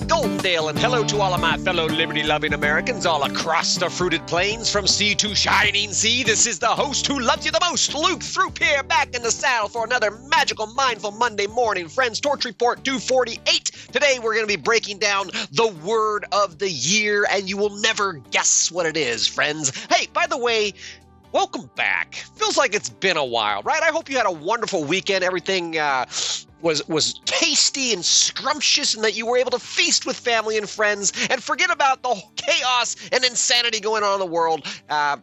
in 0.00 0.08
Goldendale, 0.08 0.68
and 0.70 0.78
hello 0.78 1.04
to 1.04 1.20
all 1.20 1.32
of 1.32 1.40
my 1.40 1.56
fellow 1.58 1.86
liberty 1.86 2.22
loving 2.22 2.52
Americans 2.52 3.06
all 3.06 3.24
across 3.24 3.76
the 3.76 3.88
fruited 3.88 4.26
plains 4.26 4.70
from 4.70 4.86
sea 4.86 5.14
to 5.14 5.34
shining 5.34 5.92
sea. 5.92 6.22
This 6.22 6.46
is 6.46 6.58
the 6.58 6.66
host 6.66 7.06
who 7.06 7.20
loves 7.20 7.46
you 7.46 7.52
the 7.52 7.60
most, 7.60 7.94
Luke 7.94 8.22
Throop 8.22 8.58
here, 8.58 8.82
back 8.82 9.14
in 9.14 9.22
the 9.22 9.30
saddle 9.30 9.68
for 9.68 9.84
another 9.84 10.10
magical, 10.10 10.66
mindful 10.66 11.12
Monday 11.12 11.46
morning. 11.46 11.88
Friends, 11.88 12.20
Torch 12.20 12.44
Report 12.44 12.84
248. 12.84 13.70
Today 13.92 14.18
we're 14.18 14.34
going 14.34 14.46
to 14.46 14.56
be 14.56 14.60
breaking 14.60 14.98
down 14.98 15.28
the 15.52 15.72
word 15.84 16.24
of 16.32 16.58
the 16.58 16.70
year, 16.70 17.26
and 17.30 17.48
you 17.48 17.56
will 17.56 17.76
never 17.76 18.14
guess 18.30 18.70
what 18.70 18.86
it 18.86 18.96
is, 18.96 19.26
friends. 19.26 19.72
Hey, 19.86 20.08
by 20.12 20.26
the 20.26 20.38
way, 20.38 20.74
welcome 21.32 21.70
back. 21.74 22.14
Feels 22.36 22.56
like 22.56 22.74
it's 22.74 22.90
been 22.90 23.16
a 23.16 23.24
while, 23.24 23.62
right? 23.62 23.82
I 23.82 23.88
hope 23.88 24.10
you 24.10 24.16
had 24.16 24.26
a 24.26 24.32
wonderful 24.32 24.84
weekend. 24.84 25.24
Everything 25.24 25.78
uh, 25.78 26.06
was 26.62 26.86
was 26.88 27.20
tasty 27.24 27.92
and 27.92 28.04
scrumptious, 28.04 28.94
and 28.94 29.04
that 29.04 29.14
you 29.14 29.26
were 29.26 29.36
able 29.36 29.50
to 29.50 29.58
feast 29.58 30.06
with 30.06 30.16
family 30.16 30.56
and 30.56 30.68
friends 30.68 31.12
and 31.30 31.42
forget 31.42 31.70
about 31.70 32.02
the 32.02 32.20
chaos 32.36 32.96
and 33.12 33.24
insanity 33.24 33.80
going 33.80 34.02
on 34.02 34.14
in 34.14 34.20
the 34.20 34.26
world. 34.26 34.66
Uh, 34.88 35.16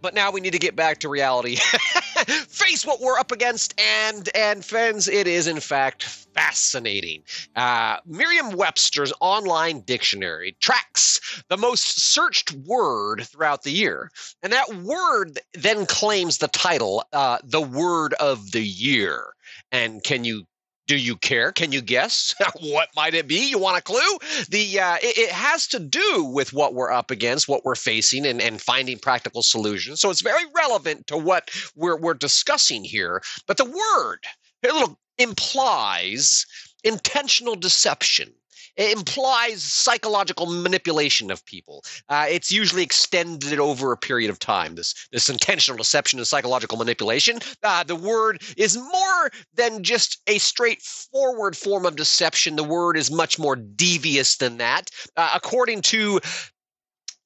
but 0.00 0.14
now 0.14 0.30
we 0.30 0.40
need 0.40 0.52
to 0.52 0.58
get 0.58 0.76
back 0.76 0.98
to 0.98 1.08
reality. 1.08 1.56
Face 2.48 2.86
what 2.86 3.00
we're 3.00 3.18
up 3.18 3.32
against 3.32 3.78
and 3.80 4.28
and 4.34 4.64
friends 4.64 5.08
it 5.08 5.26
is 5.26 5.46
in 5.46 5.60
fact 5.60 6.04
fascinating. 6.04 7.22
Uh, 7.56 7.98
merriam-webster's 8.06 9.12
online 9.20 9.80
dictionary 9.80 10.56
tracks 10.60 11.20
the 11.48 11.56
most 11.56 12.00
searched 12.12 12.52
word 12.52 13.26
throughout 13.26 13.62
the 13.62 13.72
year 13.72 14.10
and 14.42 14.52
that 14.52 14.72
word 14.76 15.40
then 15.54 15.86
claims 15.86 16.38
the 16.38 16.48
title 16.48 17.04
uh, 17.12 17.38
the 17.42 17.60
word 17.60 18.14
of 18.14 18.52
the 18.52 18.62
year 18.62 19.34
and 19.72 20.02
can 20.02 20.24
you 20.24 20.44
do 20.88 20.96
you 20.96 21.16
care? 21.16 21.52
Can 21.52 21.70
you 21.70 21.82
guess 21.82 22.34
what 22.60 22.88
might 22.96 23.14
it 23.14 23.28
be? 23.28 23.50
You 23.50 23.58
want 23.58 23.78
a 23.78 23.82
clue? 23.82 24.18
The 24.48 24.80
uh, 24.80 24.96
it, 24.96 25.18
it, 25.18 25.30
has 25.30 25.66
to 25.68 25.78
do 25.78 26.24
with 26.24 26.52
what 26.52 26.74
we're 26.74 26.90
up 26.90 27.10
against, 27.10 27.46
what 27.46 27.64
we're 27.64 27.74
facing, 27.74 28.26
and, 28.26 28.40
and 28.40 28.60
finding 28.60 28.98
practical 28.98 29.42
solutions. 29.42 30.00
So 30.00 30.10
it's 30.10 30.22
very 30.22 30.44
relevant 30.56 31.06
to 31.08 31.16
what 31.16 31.50
we're 31.76 31.98
we're 31.98 32.14
discussing 32.14 32.84
here. 32.84 33.22
But 33.46 33.58
the 33.58 33.66
word 33.66 34.20
it 34.62 34.72
little 34.72 34.98
implies 35.18 36.46
intentional 36.84 37.56
deception 37.56 38.32
it 38.78 38.96
implies 38.96 39.60
psychological 39.62 40.46
manipulation 40.46 41.32
of 41.32 41.44
people. 41.44 41.84
Uh, 42.08 42.26
it's 42.28 42.52
usually 42.52 42.84
extended 42.84 43.58
over 43.58 43.90
a 43.90 43.96
period 43.96 44.30
of 44.30 44.38
time. 44.38 44.76
This 44.76 44.94
this 45.10 45.28
intentional 45.28 45.76
deception 45.76 46.20
and 46.20 46.26
psychological 46.26 46.78
manipulation. 46.78 47.40
Uh, 47.64 47.82
the 47.82 47.96
word 47.96 48.40
is 48.56 48.76
more 48.76 49.30
than 49.54 49.82
just 49.82 50.22
a 50.28 50.38
straightforward 50.38 51.56
form 51.56 51.84
of 51.84 51.96
deception. 51.96 52.54
The 52.54 52.62
word 52.62 52.96
is 52.96 53.10
much 53.10 53.36
more 53.36 53.56
devious 53.56 54.36
than 54.36 54.58
that. 54.58 54.90
Uh, 55.16 55.30
according 55.34 55.82
to 55.82 56.20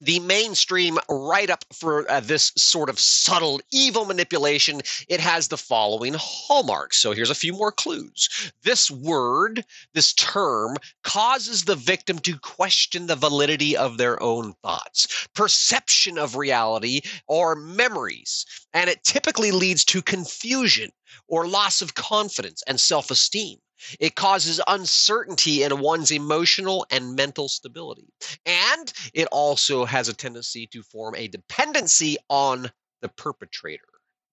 the 0.03 0.19
mainstream 0.19 0.97
write 1.09 1.49
up 1.49 1.63
for 1.71 2.09
uh, 2.11 2.19
this 2.19 2.51
sort 2.57 2.89
of 2.89 2.99
subtle 2.99 3.61
evil 3.71 4.03
manipulation, 4.03 4.81
it 5.07 5.21
has 5.21 5.47
the 5.47 5.57
following 5.57 6.13
hallmarks. 6.17 6.97
So 6.97 7.13
here's 7.13 7.29
a 7.29 7.35
few 7.35 7.53
more 7.53 7.71
clues. 7.71 8.51
This 8.63 8.91
word, 8.91 9.63
this 9.93 10.13
term, 10.13 10.75
causes 11.03 11.63
the 11.63 11.75
victim 11.75 12.19
to 12.19 12.37
question 12.37 13.07
the 13.07 13.15
validity 13.15 13.77
of 13.77 13.97
their 13.97 14.21
own 14.21 14.53
thoughts, 14.61 15.27
perception 15.33 16.17
of 16.17 16.35
reality, 16.35 17.01
or 17.27 17.55
memories. 17.55 18.45
And 18.73 18.89
it 18.89 19.05
typically 19.05 19.51
leads 19.51 19.85
to 19.85 20.01
confusion 20.01 20.91
or 21.29 21.47
loss 21.47 21.81
of 21.81 21.95
confidence 21.95 22.61
and 22.67 22.79
self 22.79 23.09
esteem. 23.09 23.59
It 23.99 24.15
causes 24.15 24.61
uncertainty 24.67 25.63
in 25.63 25.79
one's 25.79 26.11
emotional 26.11 26.85
and 26.91 27.15
mental 27.15 27.47
stability. 27.49 28.13
And 28.45 28.91
it 29.13 29.27
also 29.31 29.85
has 29.85 30.09
a 30.09 30.13
tendency 30.13 30.67
to 30.67 30.83
form 30.83 31.15
a 31.15 31.27
dependency 31.27 32.17
on 32.29 32.71
the 33.01 33.09
perpetrator. 33.09 33.83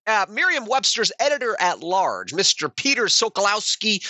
Uh, 0.08 0.26
Merriam-Webster's 0.30 1.12
editor 1.20 1.58
at 1.60 1.82
large, 1.82 2.32
Mr. 2.34 2.74
Peter 2.76 3.06
Sokolowski, 3.06 4.04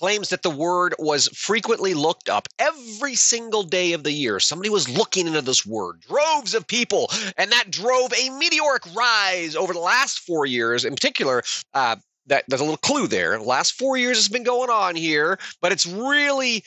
claims 0.00 0.30
that 0.30 0.42
the 0.42 0.48
word 0.48 0.94
was 0.98 1.28
frequently 1.28 1.92
looked 1.92 2.30
up 2.30 2.48
every 2.58 3.14
single 3.14 3.62
day 3.62 3.92
of 3.92 4.02
the 4.02 4.10
year. 4.10 4.40
Somebody 4.40 4.70
was 4.70 4.88
looking 4.88 5.26
into 5.26 5.42
this 5.42 5.66
word, 5.66 6.00
droves 6.00 6.54
of 6.54 6.66
people, 6.66 7.10
and 7.36 7.52
that 7.52 7.70
drove 7.70 8.10
a 8.14 8.30
meteoric 8.30 8.82
rise 8.94 9.54
over 9.54 9.74
the 9.74 9.78
last 9.78 10.20
four 10.20 10.46
years. 10.46 10.86
In 10.86 10.94
particular, 10.94 11.42
uh, 11.74 11.96
that 12.28 12.44
there's 12.48 12.62
a 12.62 12.64
little 12.64 12.78
clue 12.78 13.08
there. 13.08 13.36
The 13.36 13.44
last 13.44 13.74
four 13.74 13.98
years 13.98 14.16
has 14.16 14.28
been 14.28 14.42
going 14.42 14.70
on 14.70 14.96
here, 14.96 15.38
but 15.60 15.70
it's 15.70 15.84
really 15.84 16.64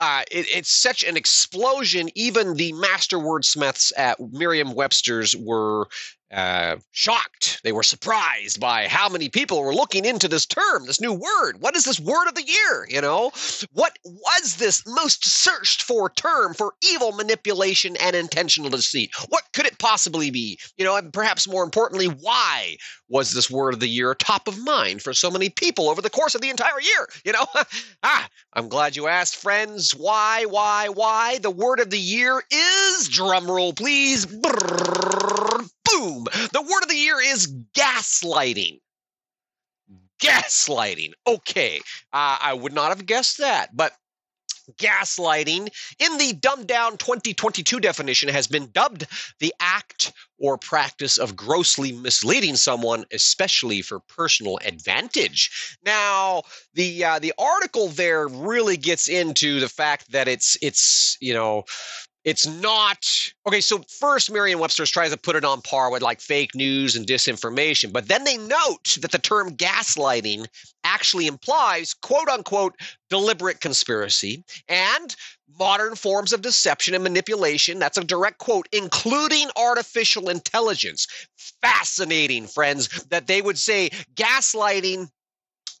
uh, 0.00 0.22
it, 0.30 0.46
it's 0.54 0.70
such 0.70 1.02
an 1.04 1.16
explosion. 1.16 2.10
Even 2.14 2.54
the 2.54 2.74
master 2.74 3.16
wordsmiths 3.16 3.92
at 3.96 4.20
Merriam-Webster's 4.20 5.34
were 5.34 5.88
uh, 6.34 6.76
shocked. 6.90 7.60
They 7.62 7.72
were 7.72 7.84
surprised 7.84 8.58
by 8.58 8.88
how 8.88 9.08
many 9.08 9.28
people 9.28 9.62
were 9.62 9.74
looking 9.74 10.04
into 10.04 10.26
this 10.26 10.46
term, 10.46 10.86
this 10.86 11.00
new 11.00 11.12
word. 11.12 11.60
What 11.60 11.76
is 11.76 11.84
this 11.84 12.00
word 12.00 12.26
of 12.26 12.34
the 12.34 12.42
year? 12.42 12.86
You 12.88 13.00
know, 13.00 13.30
what 13.72 13.96
was 14.04 14.56
this 14.56 14.82
most 14.86 15.24
searched 15.24 15.82
for 15.82 16.10
term 16.10 16.52
for 16.52 16.74
evil 16.82 17.12
manipulation 17.12 17.96
and 17.96 18.16
intentional 18.16 18.68
deceit? 18.68 19.12
What 19.28 19.44
could 19.54 19.66
it 19.66 19.78
possibly 19.78 20.30
be? 20.30 20.58
You 20.76 20.84
know, 20.84 20.96
and 20.96 21.12
perhaps 21.12 21.48
more 21.48 21.62
importantly, 21.62 22.06
why 22.06 22.76
was 23.08 23.32
this 23.32 23.50
word 23.50 23.74
of 23.74 23.80
the 23.80 23.88
year 23.88 24.14
top 24.14 24.48
of 24.48 24.58
mind 24.58 25.02
for 25.02 25.12
so 25.12 25.30
many 25.30 25.50
people 25.50 25.88
over 25.88 26.02
the 26.02 26.10
course 26.10 26.34
of 26.34 26.40
the 26.40 26.50
entire 26.50 26.80
year? 26.80 27.08
You 27.24 27.32
know, 27.32 27.46
ah, 28.02 28.28
I'm 28.52 28.68
glad 28.68 28.96
you 28.96 29.06
asked, 29.06 29.36
friends. 29.36 29.92
Why, 29.94 30.46
why, 30.46 30.88
why? 30.88 31.38
The 31.38 31.50
word 31.50 31.78
of 31.78 31.90
the 31.90 31.98
year 31.98 32.42
is 32.50 33.08
drumroll, 33.08 33.76
please. 33.76 34.26
Brrr, 34.26 35.70
boom. 35.98 36.24
The 36.52 36.62
word 36.62 36.82
of 36.82 36.88
the 36.88 36.96
year 36.96 37.20
is 37.20 37.52
gaslighting. 37.76 38.80
Gaslighting. 40.22 41.12
Okay. 41.26 41.78
Uh, 42.12 42.38
I 42.40 42.54
would 42.54 42.72
not 42.72 42.88
have 42.88 43.06
guessed 43.06 43.38
that, 43.38 43.76
but 43.76 43.92
gaslighting 44.78 45.68
in 45.98 46.18
the 46.18 46.32
dumbed 46.32 46.66
down 46.66 46.96
2022 46.96 47.80
definition 47.80 48.30
has 48.30 48.46
been 48.46 48.70
dubbed 48.72 49.06
the 49.38 49.52
act 49.60 50.12
or 50.38 50.56
practice 50.56 51.18
of 51.18 51.36
grossly 51.36 51.92
misleading 51.92 52.56
someone 52.56 53.04
especially 53.12 53.82
for 53.82 54.00
personal 54.00 54.58
advantage 54.64 55.76
now 55.84 56.42
the 56.72 57.04
uh, 57.04 57.18
the 57.18 57.34
article 57.38 57.88
there 57.88 58.26
really 58.26 58.78
gets 58.78 59.06
into 59.06 59.60
the 59.60 59.68
fact 59.68 60.10
that 60.12 60.28
it's 60.28 60.56
it's 60.62 61.18
you 61.20 61.34
know 61.34 61.64
it's 62.24 62.46
not 62.46 63.06
okay 63.46 63.60
so 63.60 63.78
first 64.00 64.30
merriam-webster's 64.30 64.90
tries 64.90 65.10
to 65.10 65.16
put 65.16 65.36
it 65.36 65.44
on 65.44 65.60
par 65.62 65.90
with 65.90 66.02
like 66.02 66.20
fake 66.20 66.54
news 66.54 66.96
and 66.96 67.06
disinformation 67.06 67.92
but 67.92 68.08
then 68.08 68.24
they 68.24 68.36
note 68.36 68.98
that 69.00 69.12
the 69.12 69.18
term 69.18 69.56
gaslighting 69.56 70.46
actually 70.84 71.26
implies 71.26 71.94
quote 71.94 72.28
unquote 72.28 72.74
deliberate 73.08 73.60
conspiracy 73.60 74.42
and 74.68 75.16
modern 75.58 75.94
forms 75.94 76.32
of 76.32 76.42
deception 76.42 76.94
and 76.94 77.04
manipulation. 77.04 77.78
That's 77.78 77.98
a 77.98 78.04
direct 78.04 78.38
quote 78.38 78.68
including 78.72 79.48
artificial 79.56 80.28
intelligence. 80.28 81.06
Fascinating 81.62 82.46
friends 82.46 82.88
that 83.10 83.26
they 83.26 83.42
would 83.42 83.58
say 83.58 83.90
gaslighting 84.14 85.08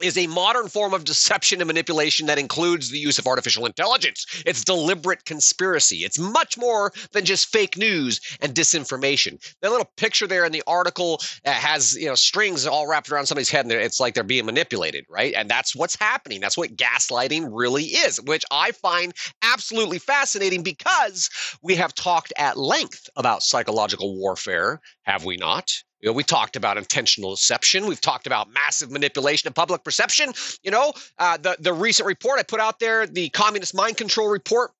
is 0.00 0.16
a 0.16 0.26
modern 0.26 0.68
form 0.68 0.94
of 0.94 1.04
deception 1.04 1.60
and 1.60 1.66
manipulation 1.66 2.26
that 2.26 2.38
includes 2.38 2.90
the 2.90 2.98
use 2.98 3.18
of 3.18 3.26
artificial 3.26 3.66
intelligence. 3.66 4.26
It's 4.46 4.64
deliberate 4.64 5.24
conspiracy. 5.24 5.98
It's 5.98 6.18
much 6.18 6.58
more 6.58 6.92
than 7.12 7.24
just 7.24 7.48
fake 7.48 7.76
news 7.76 8.20
and 8.40 8.54
disinformation. 8.54 9.38
That 9.62 9.70
little 9.70 9.90
picture 9.96 10.26
there 10.26 10.44
in 10.44 10.52
the 10.52 10.62
article 10.66 11.20
uh, 11.44 11.52
has 11.52 11.94
you 11.94 12.06
know 12.06 12.14
strings 12.14 12.66
all 12.66 12.86
wrapped 12.86 13.10
around 13.10 13.26
somebody's 13.26 13.50
head, 13.50 13.64
and 13.64 13.72
it's 13.72 14.00
like 14.00 14.14
they're 14.14 14.24
being 14.24 14.46
manipulated, 14.46 15.04
right? 15.08 15.34
And 15.34 15.48
that's 15.48 15.74
what's 15.74 15.96
happening. 15.96 16.40
That's 16.40 16.56
what 16.56 16.76
gaslighting 16.76 17.48
really 17.50 17.84
is, 17.84 18.20
which 18.22 18.44
I 18.50 18.72
find 18.72 19.12
absolutely 19.42 19.98
fascinating 19.98 20.62
because 20.62 21.30
we 21.62 21.74
have 21.76 21.94
talked 21.94 22.32
at 22.38 22.56
length 22.56 23.08
about 23.16 23.42
psychological 23.42 24.16
warfare, 24.16 24.80
have 25.02 25.24
we 25.24 25.36
not? 25.36 25.70
You 26.04 26.10
know, 26.10 26.12
we 26.12 26.22
talked 26.22 26.54
about 26.54 26.76
intentional 26.76 27.30
deception. 27.30 27.86
We've 27.86 27.98
talked 27.98 28.26
about 28.26 28.52
massive 28.52 28.90
manipulation 28.90 29.48
of 29.48 29.54
public 29.54 29.84
perception. 29.84 30.34
You 30.62 30.70
know, 30.70 30.92
uh, 31.18 31.38
the 31.38 31.56
the 31.58 31.72
recent 31.72 32.06
report 32.06 32.38
I 32.38 32.42
put 32.42 32.60
out 32.60 32.78
there, 32.78 33.06
the 33.06 33.30
Communist 33.30 33.74
Mind 33.74 33.96
Control 33.96 34.28
Report, 34.28 34.72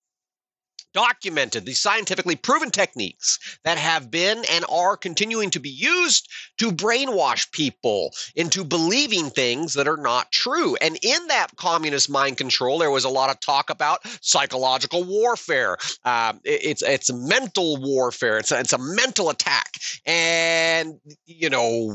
documented, 0.94 1.67
the 1.67 1.75
scientifically 1.75 2.37
proven 2.37 2.70
techniques 2.70 3.58
that 3.64 3.76
have 3.76 4.11
been 4.11 4.44
and 4.50 4.64
are 4.70 4.96
continuing 4.96 5.50
to 5.50 5.61
be 5.61 5.69
used 5.69 6.31
to 6.58 6.70
brainwash 6.70 7.50
people 7.52 8.12
into 8.35 8.64
believing 8.64 9.29
things 9.29 9.75
that 9.75 9.88
are 9.88 9.96
not 9.96 10.31
true. 10.32 10.76
And 10.76 10.96
in 11.02 11.26
that 11.26 11.49
communist 11.56 12.08
mind 12.08 12.38
control, 12.38 12.79
there 12.79 12.91
was 12.91 13.05
a 13.05 13.08
lot 13.11 13.31
of 13.31 13.41
talk 13.41 13.70
about 13.70 14.06
psychological 14.20 15.05
warfare. 15.05 15.76
Um, 16.05 16.41
it, 16.44 16.61
it's 16.64 16.82
it's 16.82 17.12
mental 17.12 17.76
warfare. 17.81 18.38
It's 18.38 18.52
a, 18.52 18.61
it's 18.61 18.73
a 18.73 18.79
mental 18.79 19.31
attack, 19.31 19.73
and 20.06 20.94
you 21.26 21.50
know 21.50 21.94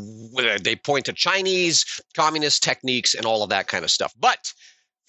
they 0.62 0.76
point 0.76 1.06
to 1.06 1.14
Chinese 1.14 2.02
communist 2.16 2.64
techniques 2.64 3.16
and 3.16 3.26
all 3.26 3.44
of 3.44 3.50
that 3.50 3.68
kind 3.68 3.84
of 3.84 3.92
stuff. 3.92 4.14
But 4.20 4.54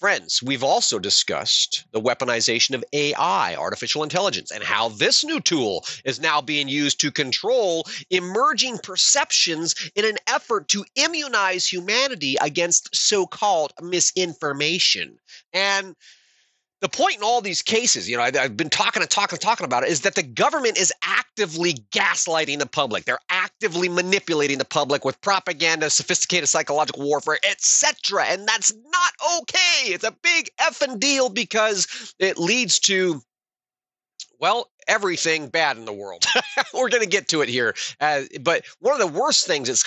Friends, 0.01 0.41
we've 0.41 0.63
also 0.63 0.97
discussed 0.97 1.85
the 1.91 2.01
weaponization 2.01 2.73
of 2.73 2.83
AI, 2.91 3.53
artificial 3.55 4.01
intelligence, 4.01 4.49
and 4.49 4.63
how 4.63 4.89
this 4.89 5.23
new 5.23 5.39
tool 5.39 5.85
is 6.03 6.19
now 6.19 6.41
being 6.41 6.67
used 6.67 6.99
to 7.01 7.11
control 7.11 7.85
emerging 8.09 8.79
perceptions 8.79 9.75
in 9.93 10.03
an 10.05 10.17
effort 10.25 10.69
to 10.69 10.85
immunize 10.95 11.67
humanity 11.67 12.35
against 12.41 12.95
so 12.95 13.27
called 13.27 13.73
misinformation. 13.79 15.19
And 15.53 15.95
the 16.81 16.89
point 16.89 17.17
in 17.17 17.23
all 17.23 17.41
these 17.41 17.61
cases, 17.61 18.09
you 18.09 18.17
know, 18.17 18.23
I, 18.23 18.31
have 18.35 18.57
been 18.57 18.69
talking 18.69 19.03
and 19.03 19.09
talking 19.09 19.35
and 19.35 19.41
talking 19.41 19.65
about 19.65 19.83
it, 19.83 19.89
is 19.89 20.01
that 20.01 20.15
the 20.15 20.23
government 20.23 20.79
is 20.79 20.91
actively 21.03 21.73
gaslighting 21.91 22.57
the 22.57 22.65
public. 22.65 23.05
They're 23.05 23.19
actively 23.29 23.87
manipulating 23.87 24.57
the 24.57 24.65
public 24.65 25.05
with 25.05 25.21
propaganda, 25.21 25.91
sophisticated 25.91 26.49
psychological 26.49 27.03
warfare, 27.03 27.37
etc. 27.47 28.25
And 28.25 28.47
that's 28.47 28.73
not 28.73 29.41
okay. 29.41 29.93
It's 29.93 30.03
a 30.03 30.15
big 30.23 30.49
effing 30.59 30.99
deal 30.99 31.29
because 31.29 32.15
it 32.17 32.39
leads 32.39 32.79
to, 32.79 33.21
well, 34.39 34.71
everything 34.87 35.49
bad 35.49 35.77
in 35.77 35.85
the 35.85 35.93
world. 35.93 36.25
We're 36.73 36.89
going 36.89 37.03
to 37.03 37.09
get 37.09 37.27
to 37.29 37.41
it 37.41 37.49
here. 37.49 37.75
Uh, 37.99 38.21
but 38.41 38.65
one 38.79 38.99
of 38.99 38.99
the 38.99 39.19
worst 39.19 39.45
things 39.45 39.69
is 39.69 39.83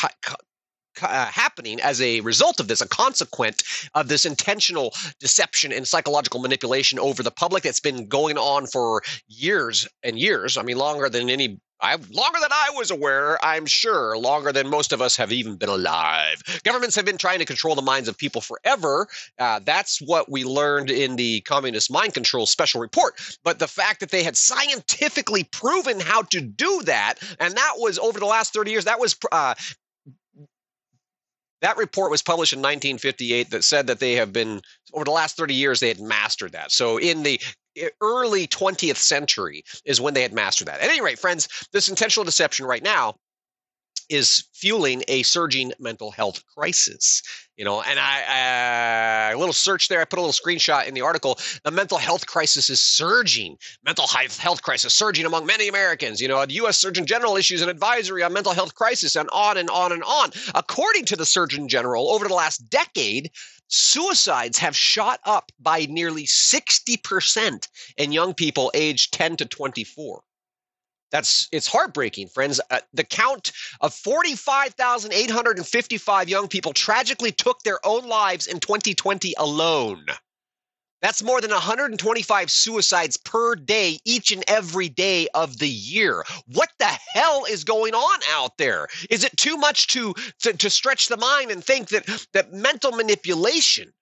uh, 1.03 1.27
happening 1.27 1.81
as 1.81 2.01
a 2.01 2.21
result 2.21 2.61
of 2.61 2.69
this, 2.69 2.81
a 2.81 2.89
consequent 2.89 3.63
of 3.95 4.09
this 4.09 4.25
intentional 4.25 4.93
deception 5.21 5.73
and 5.73 5.87
psychological 5.87 6.41
manipulation 6.41 6.99
over 6.99 7.23
the 7.23 7.31
public 7.31 7.63
that's 7.63 7.81
been 7.81 8.07
going 8.07 8.39
on 8.39 8.67
for 8.67 9.03
years 9.29 9.89
and 10.03 10.19
years. 10.19 10.57
I 10.57 10.63
mean, 10.63 10.77
longer 10.77 11.09
than 11.09 11.31
any 11.31 11.61
I, 11.81 11.97
longer 11.97 12.39
than 12.41 12.51
I 12.51 12.71
was 12.75 12.91
aware, 12.91 13.43
I'm 13.45 13.67
sure, 13.67 14.17
longer 14.17 14.53
than 14.53 14.71
most 14.71 14.93
of 14.93 15.03
us 15.03 15.17
have 15.17 15.33
even 15.33 15.57
been 15.57 15.69
alive. 15.69 16.43
Governments 16.65 16.97
have 16.97 17.05
been 17.05 17.19
trying 17.19 17.41
to 17.41 17.45
control 17.45 17.75
the 17.75 17.83
minds 17.83 18.09
of 18.09 18.17
people 18.17 18.41
forever. 18.41 19.07
Uh, 19.39 19.61
that's 19.63 20.01
what 20.01 20.31
we 20.31 20.45
learned 20.45 20.91
in 20.91 21.17
the 21.17 21.41
Communist 21.43 21.91
Mind 21.91 22.15
Control 22.15 22.47
Special 22.47 22.81
Report. 22.81 23.21
But 23.43 23.59
the 23.59 23.69
fact 23.69 24.01
that 24.01 24.11
they 24.11 24.23
had 24.23 24.37
scientifically 24.37 25.45
proven 25.45 26.01
how 26.01 26.23
to 26.23 26.41
do 26.41 26.83
that, 26.85 27.17
and 27.39 27.55
that 27.55 27.75
was 27.77 27.99
over 27.99 28.19
the 28.19 28.27
last 28.27 28.55
30 28.55 28.71
years, 28.71 28.85
that 28.87 29.01
was 29.01 29.17
uh, 29.31 29.55
that 31.65 31.79
report 31.79 32.11
was 32.11 32.21
published 32.21 32.53
in 32.53 32.59
1958 32.59 33.49
that 33.51 33.65
said 33.65 33.87
that 33.87 33.99
they 33.99 34.13
have 34.13 34.35
been 34.35 34.61
over 34.93 35.07
the 35.07 35.11
last 35.11 35.35
30 35.35 35.55
years 35.55 35.81
they 35.81 35.89
had 35.89 35.99
mastered 35.99 36.53
that. 36.53 36.71
So 36.71 36.99
in 36.99 37.23
the 37.23 37.41
eh, 37.79 37.89
early 38.03 38.47
20th 38.47 38.97
century 38.97 39.65
is 39.87 39.99
when 39.99 40.13
they 40.13 40.21
had 40.21 40.35
mastered 40.35 40.69
that. 40.69 40.81
At 40.81 40.91
any 40.91 41.01
rate, 41.01 41.19
friends, 41.19 41.49
this 41.73 41.89
intentional 41.89 42.25
deception 42.25 42.67
right 42.67 42.83
now 42.83 43.15
is 44.09 44.45
fueling 44.53 45.03
a 45.09 45.23
surging 45.23 45.73
mental 45.79 46.11
health 46.11 46.45
crisis. 46.47 47.23
You 47.57 47.65
know, 47.65 47.83
and 47.83 48.01
I, 48.01 49.33
uh, 49.33 49.39
little 49.39 49.53
search 49.53 49.89
there. 49.89 50.01
I 50.01 50.05
put 50.05 50.19
a 50.19 50.23
little 50.23 50.33
screenshot 50.33 50.89
in 50.89 50.95
the 50.95 51.03
article. 51.03 51.39
The 51.63 51.71
mental 51.71 51.99
health 51.99 52.27
crisis 52.27 52.69
is 52.69 52.81
surging. 52.81 53.57
Mental 53.85 54.07
health 54.09 54.63
crisis 54.63 54.93
surging 54.93 55.25
among 55.25 55.47
many 55.47 55.69
Americans. 55.69 56.21
You 56.21 56.27
know, 56.27 56.45
the 56.45 56.55
U.S. 56.55 56.79
Surgeon 56.79 57.07
General 57.07 57.37
issues 57.37 57.63
an 57.63 57.69
advisory 57.69 58.25
on 58.25 58.33
mental 58.33 58.53
health 58.53 58.75
crisis, 58.75 59.15
and 59.15 59.29
on 59.33 59.57
and 59.57 59.71
on 59.71 59.93
and 59.93 60.03
on. 60.03 60.31
According 60.55 61.05
to 61.07 61.17
the 61.17 61.27
Surgeon 61.27 61.69
General, 61.69 62.11
over 62.11 62.27
the 62.27 62.35
last 62.35 62.69
decade, 62.71 63.31
suicides 63.69 64.59
have 64.59 64.77
shot 64.77 65.21
up 65.25 65.53
by 65.61 65.87
nearly 65.87 66.25
60% 66.25 67.69
in 67.97 68.13
young 68.13 68.35
people 68.35 68.71
aged 68.75 69.13
10 69.13 69.37
to 69.37 69.47
24. 69.47 70.23
That's 71.15 71.49
it's 71.53 71.69
heartbreaking, 71.69 72.27
friends. 72.27 72.61
Uh, 72.73 72.81
the 72.93 73.05
count 73.05 73.53
of 73.81 73.95
45,855 73.95 76.29
young 76.29 76.49
people 76.49 76.73
tragically 76.73 77.31
took 77.31 77.61
their 77.61 77.79
own 77.87 78.09
lives 78.09 78.49
in 78.49 78.59
2020 78.59 79.33
alone. 79.39 80.05
That's 81.03 81.23
more 81.23 81.41
than 81.41 81.53
125 81.53 82.51
suicides 82.51 83.17
per 83.17 83.55
day, 83.55 84.01
each 84.05 84.33
and 84.33 84.43
every 84.49 84.89
day 84.89 85.29
of 85.35 85.61
the 85.61 85.69
year. 85.69 86.25
What 86.49 86.71
the 86.81 86.91
hell 87.13 87.45
is 87.49 87.63
going 87.63 87.95
on 87.95 88.21
out 88.31 88.59
there? 88.59 88.89
Is 89.09 89.23
it 89.23 89.37
too 89.37 89.57
much 89.57 89.87
to, 89.89 90.15
to, 90.41 90.53
to 90.55 90.69
stretch 90.69 91.07
the 91.07 91.17
mind 91.17 91.53
and 91.53 91.63
think 91.63 91.91
that, 91.91 92.27
that 92.33 92.53
mental 92.53 92.91
manipulation 92.91 93.93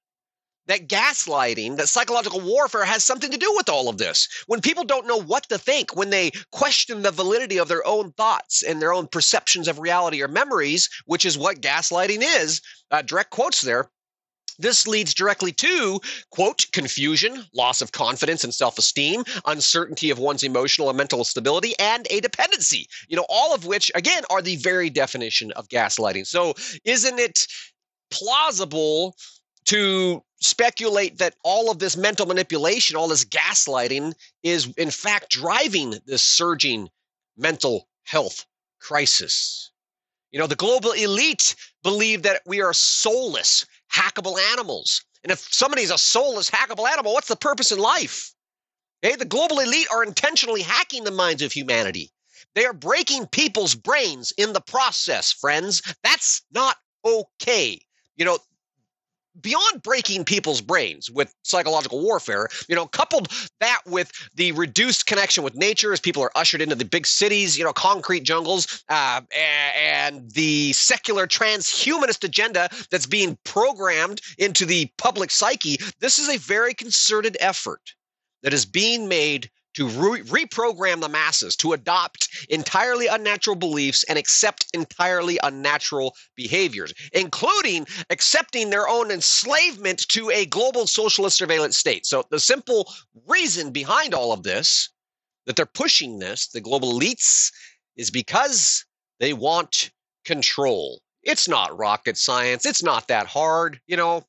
that 0.66 0.88
gaslighting, 0.88 1.76
that 1.76 1.88
psychological 1.88 2.40
warfare 2.40 2.84
has 2.84 3.04
something 3.04 3.30
to 3.30 3.36
do 3.38 3.52
with 3.56 3.68
all 3.68 3.88
of 3.88 3.98
this. 3.98 4.28
When 4.46 4.60
people 4.60 4.84
don't 4.84 5.06
know 5.06 5.20
what 5.20 5.48
to 5.48 5.58
think, 5.58 5.96
when 5.96 6.10
they 6.10 6.30
question 6.50 7.02
the 7.02 7.10
validity 7.10 7.58
of 7.58 7.68
their 7.68 7.86
own 7.86 8.12
thoughts 8.12 8.62
and 8.62 8.80
their 8.80 8.92
own 8.92 9.08
perceptions 9.08 9.68
of 9.68 9.78
reality 9.78 10.22
or 10.22 10.28
memories, 10.28 10.88
which 11.06 11.24
is 11.24 11.36
what 11.36 11.60
gaslighting 11.60 12.22
is, 12.22 12.60
uh, 12.90 13.02
direct 13.02 13.30
quotes 13.30 13.62
there. 13.62 13.90
This 14.58 14.86
leads 14.86 15.14
directly 15.14 15.50
to, 15.52 16.00
quote, 16.30 16.66
confusion, 16.72 17.46
loss 17.54 17.80
of 17.80 17.92
confidence 17.92 18.44
and 18.44 18.54
self 18.54 18.78
esteem, 18.78 19.24
uncertainty 19.46 20.10
of 20.10 20.18
one's 20.18 20.42
emotional 20.42 20.88
and 20.90 20.96
mental 20.96 21.24
stability, 21.24 21.74
and 21.78 22.06
a 22.10 22.20
dependency. 22.20 22.86
You 23.08 23.16
know, 23.16 23.26
all 23.28 23.54
of 23.54 23.64
which, 23.64 23.90
again, 23.94 24.22
are 24.30 24.42
the 24.42 24.56
very 24.56 24.90
definition 24.90 25.52
of 25.52 25.68
gaslighting. 25.68 26.26
So, 26.26 26.54
isn't 26.84 27.18
it 27.18 27.46
plausible 28.10 29.16
to 29.66 30.22
speculate 30.44 31.18
that 31.18 31.34
all 31.44 31.70
of 31.70 31.78
this 31.78 31.96
mental 31.96 32.26
manipulation, 32.26 32.96
all 32.96 33.08
this 33.08 33.24
gaslighting 33.24 34.14
is 34.42 34.72
in 34.76 34.90
fact 34.90 35.30
driving 35.30 35.94
this 36.06 36.22
surging 36.22 36.88
mental 37.36 37.88
health 38.04 38.46
crisis. 38.80 39.70
You 40.30 40.40
know, 40.40 40.46
the 40.46 40.56
global 40.56 40.92
elite 40.92 41.54
believe 41.82 42.22
that 42.22 42.42
we 42.46 42.62
are 42.62 42.72
soulless, 42.72 43.66
hackable 43.92 44.38
animals. 44.52 45.04
And 45.22 45.30
if 45.30 45.40
somebody's 45.52 45.90
a 45.90 45.98
soulless, 45.98 46.50
hackable 46.50 46.88
animal, 46.88 47.12
what's 47.12 47.28
the 47.28 47.36
purpose 47.36 47.70
in 47.70 47.78
life? 47.78 48.32
Okay, 49.04 49.16
the 49.16 49.24
global 49.24 49.60
elite 49.60 49.88
are 49.92 50.02
intentionally 50.02 50.62
hacking 50.62 51.04
the 51.04 51.10
minds 51.10 51.42
of 51.42 51.52
humanity. 51.52 52.10
They 52.54 52.64
are 52.64 52.72
breaking 52.72 53.26
people's 53.26 53.74
brains 53.74 54.32
in 54.36 54.52
the 54.52 54.60
process, 54.60 55.32
friends. 55.32 55.82
That's 56.02 56.42
not 56.52 56.76
okay. 57.04 57.80
You 58.16 58.24
know, 58.24 58.38
beyond 59.40 59.82
breaking 59.82 60.24
people's 60.24 60.60
brains 60.60 61.10
with 61.10 61.34
psychological 61.42 62.02
warfare, 62.02 62.48
you 62.68 62.76
know, 62.76 62.86
coupled 62.86 63.28
that 63.60 63.80
with 63.86 64.12
the 64.34 64.52
reduced 64.52 65.06
connection 65.06 65.42
with 65.42 65.54
nature 65.54 65.92
as 65.92 66.00
people 66.00 66.22
are 66.22 66.32
ushered 66.36 66.60
into 66.60 66.74
the 66.74 66.84
big 66.84 67.06
cities, 67.06 67.58
you 67.58 67.64
know, 67.64 67.72
concrete 67.72 68.22
jungles, 68.22 68.84
uh, 68.88 69.20
and 69.34 70.30
the 70.32 70.72
secular 70.72 71.26
transhumanist 71.26 72.24
agenda 72.24 72.68
that's 72.90 73.06
being 73.06 73.38
programmed 73.44 74.20
into 74.38 74.66
the 74.66 74.90
public 74.98 75.30
psyche, 75.30 75.78
this 76.00 76.18
is 76.18 76.28
a 76.28 76.38
very 76.38 76.74
concerted 76.74 77.36
effort 77.40 77.80
that 78.42 78.52
is 78.52 78.66
being 78.66 79.08
made 79.08 79.50
to 79.74 79.88
re- 79.88 80.22
reprogram 80.22 81.00
the 81.00 81.08
masses 81.08 81.56
to 81.56 81.72
adopt 81.72 82.28
entirely 82.48 83.06
unnatural 83.06 83.56
beliefs 83.56 84.04
and 84.04 84.18
accept 84.18 84.66
entirely 84.74 85.38
unnatural 85.42 86.14
behaviors, 86.36 86.92
including 87.12 87.86
accepting 88.10 88.70
their 88.70 88.88
own 88.88 89.10
enslavement 89.10 90.06
to 90.08 90.30
a 90.30 90.46
global 90.46 90.86
socialist 90.86 91.36
surveillance 91.36 91.76
state. 91.76 92.06
So, 92.06 92.24
the 92.30 92.40
simple 92.40 92.92
reason 93.26 93.70
behind 93.70 94.14
all 94.14 94.32
of 94.32 94.42
this, 94.42 94.90
that 95.46 95.56
they're 95.56 95.66
pushing 95.66 96.18
this, 96.18 96.48
the 96.48 96.60
global 96.60 96.92
elites, 96.92 97.50
is 97.96 98.10
because 98.10 98.84
they 99.20 99.32
want 99.32 99.90
control. 100.24 101.00
It's 101.22 101.48
not 101.48 101.76
rocket 101.76 102.16
science, 102.16 102.66
it's 102.66 102.82
not 102.82 103.08
that 103.08 103.26
hard. 103.26 103.80
You 103.86 103.96
know, 103.96 104.26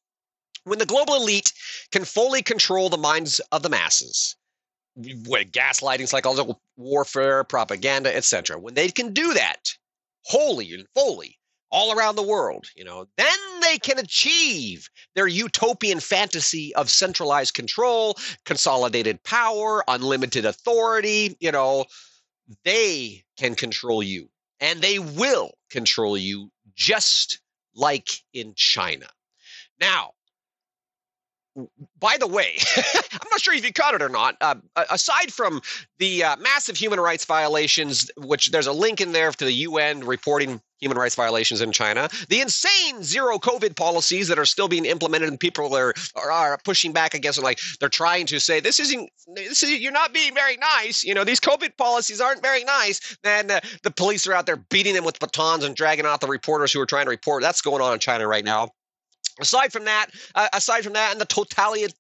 when 0.64 0.80
the 0.80 0.86
global 0.86 1.16
elite 1.16 1.52
can 1.92 2.06
fully 2.06 2.42
control 2.42 2.90
the 2.90 2.98
minds 2.98 3.40
of 3.52 3.64
the 3.64 3.70
masses, 3.70 4.36
what, 4.96 5.52
gaslighting, 5.52 6.08
psychological 6.08 6.62
warfare, 6.78 7.44
propaganda, 7.44 8.16
etc. 8.16 8.60
When 8.60 8.74
they 8.74 8.90
can 8.90 9.14
do 9.14 9.34
that 9.34 9.76
wholly 10.26 10.74
and 10.74 10.86
fully 10.96 11.38
all 11.72 11.98
around 11.98 12.16
the 12.16 12.24
world, 12.24 12.68
you 12.76 12.84
know, 12.84 13.08
then 13.18 13.38
they 13.62 13.80
can 13.80 13.98
achieve 13.98 14.88
their 15.16 15.28
utopian 15.28 16.00
fantasy 16.00 16.74
of 16.76 16.90
centralized 16.90 17.56
control, 17.56 18.16
consolidated 18.46 19.24
power, 19.24 19.84
unlimited 19.88 20.46
authority, 20.46 21.36
you 21.40 21.52
know, 21.52 21.86
they 22.64 23.24
can 23.38 23.56
control 23.56 24.04
you 24.04 24.30
and 24.60 24.82
they 24.82 25.00
will 25.00 25.52
control 25.70 26.18
you 26.18 26.52
just 26.76 27.40
like 27.76 28.10
in 28.34 28.54
China. 28.56 29.08
Now, 29.80 30.12
by 32.00 32.18
the 32.18 32.28
way, 32.28 32.58
I'm 32.78 33.28
not 33.32 33.42
sure 33.42 33.54
if 33.54 33.66
you 33.66 33.74
caught 33.74 33.94
it 33.94 34.02
or 34.02 34.10
not. 34.10 34.36
Uh, 34.42 34.56
aside 34.90 35.32
from 35.32 35.62
the 36.00 36.24
uh, 36.24 36.36
massive 36.38 36.76
human 36.76 37.00
rights 37.00 37.26
violations, 37.26 38.10
which 38.18 38.52
there's 38.52 38.68
a 38.68 38.74
link 38.74 39.02
in 39.02 39.12
there 39.12 39.32
to 39.32 39.46
the 39.46 39.54
UN 39.54 40.02
reporting 40.02 40.62
human 40.80 40.98
rights 40.98 41.16
violations 41.16 41.62
in 41.62 41.72
China, 41.72 42.10
the 42.28 42.42
insane 42.42 43.04
zero 43.04 43.38
COVID 43.38 43.76
policies 43.76 44.28
that 44.28 44.38
are 44.38 44.46
still 44.46 44.68
being 44.68 44.86
implemented, 44.86 45.30
and 45.30 45.40
people 45.40 45.76
are 45.76 45.94
are, 46.16 46.32
are 46.32 46.58
pushing 46.66 46.92
back 46.92 47.14
against 47.14 47.40
it. 47.40 47.44
Like 47.44 47.60
they're 47.80 47.90
trying 47.90 48.26
to 48.28 48.40
say 48.40 48.60
this 48.60 48.80
isn't 48.80 49.10
this 49.36 49.64
is 49.64 49.80
you're 49.80 49.92
not 49.92 50.14
being 50.14 50.34
very 50.34 50.58
nice. 50.58 51.04
You 51.04 51.14
know 51.14 51.24
these 51.24 51.40
COVID 51.40 51.78
policies 51.78 52.20
aren't 52.20 52.42
very 52.42 52.64
nice. 52.64 53.18
Then 53.24 53.52
uh, 53.52 53.62
the 53.84 53.92
police 53.92 54.28
are 54.28 54.34
out 54.34 54.46
there 54.46 54.58
beating 54.58 54.94
them 54.94 55.06
with 55.06 55.20
batons 55.20 55.64
and 55.64 55.76
dragging 55.76 56.06
out 56.06 56.20
the 56.20 56.28
reporters 56.28 56.74
who 56.74 56.82
are 56.82 56.86
trying 56.86 57.06
to 57.06 57.12
report. 57.12 57.44
That's 57.44 57.62
going 57.62 57.82
on 57.82 57.94
in 57.94 58.00
China 58.00 58.28
right 58.28 58.44
now. 58.44 58.70
Aside 59.40 59.74
from 59.74 59.86
that, 59.86 60.08
uh, 60.36 60.50
aside 60.54 60.84
from 60.84 60.94
that, 60.94 61.12
and 61.12 61.22
the 61.22 61.26
totalitarian 61.26 61.92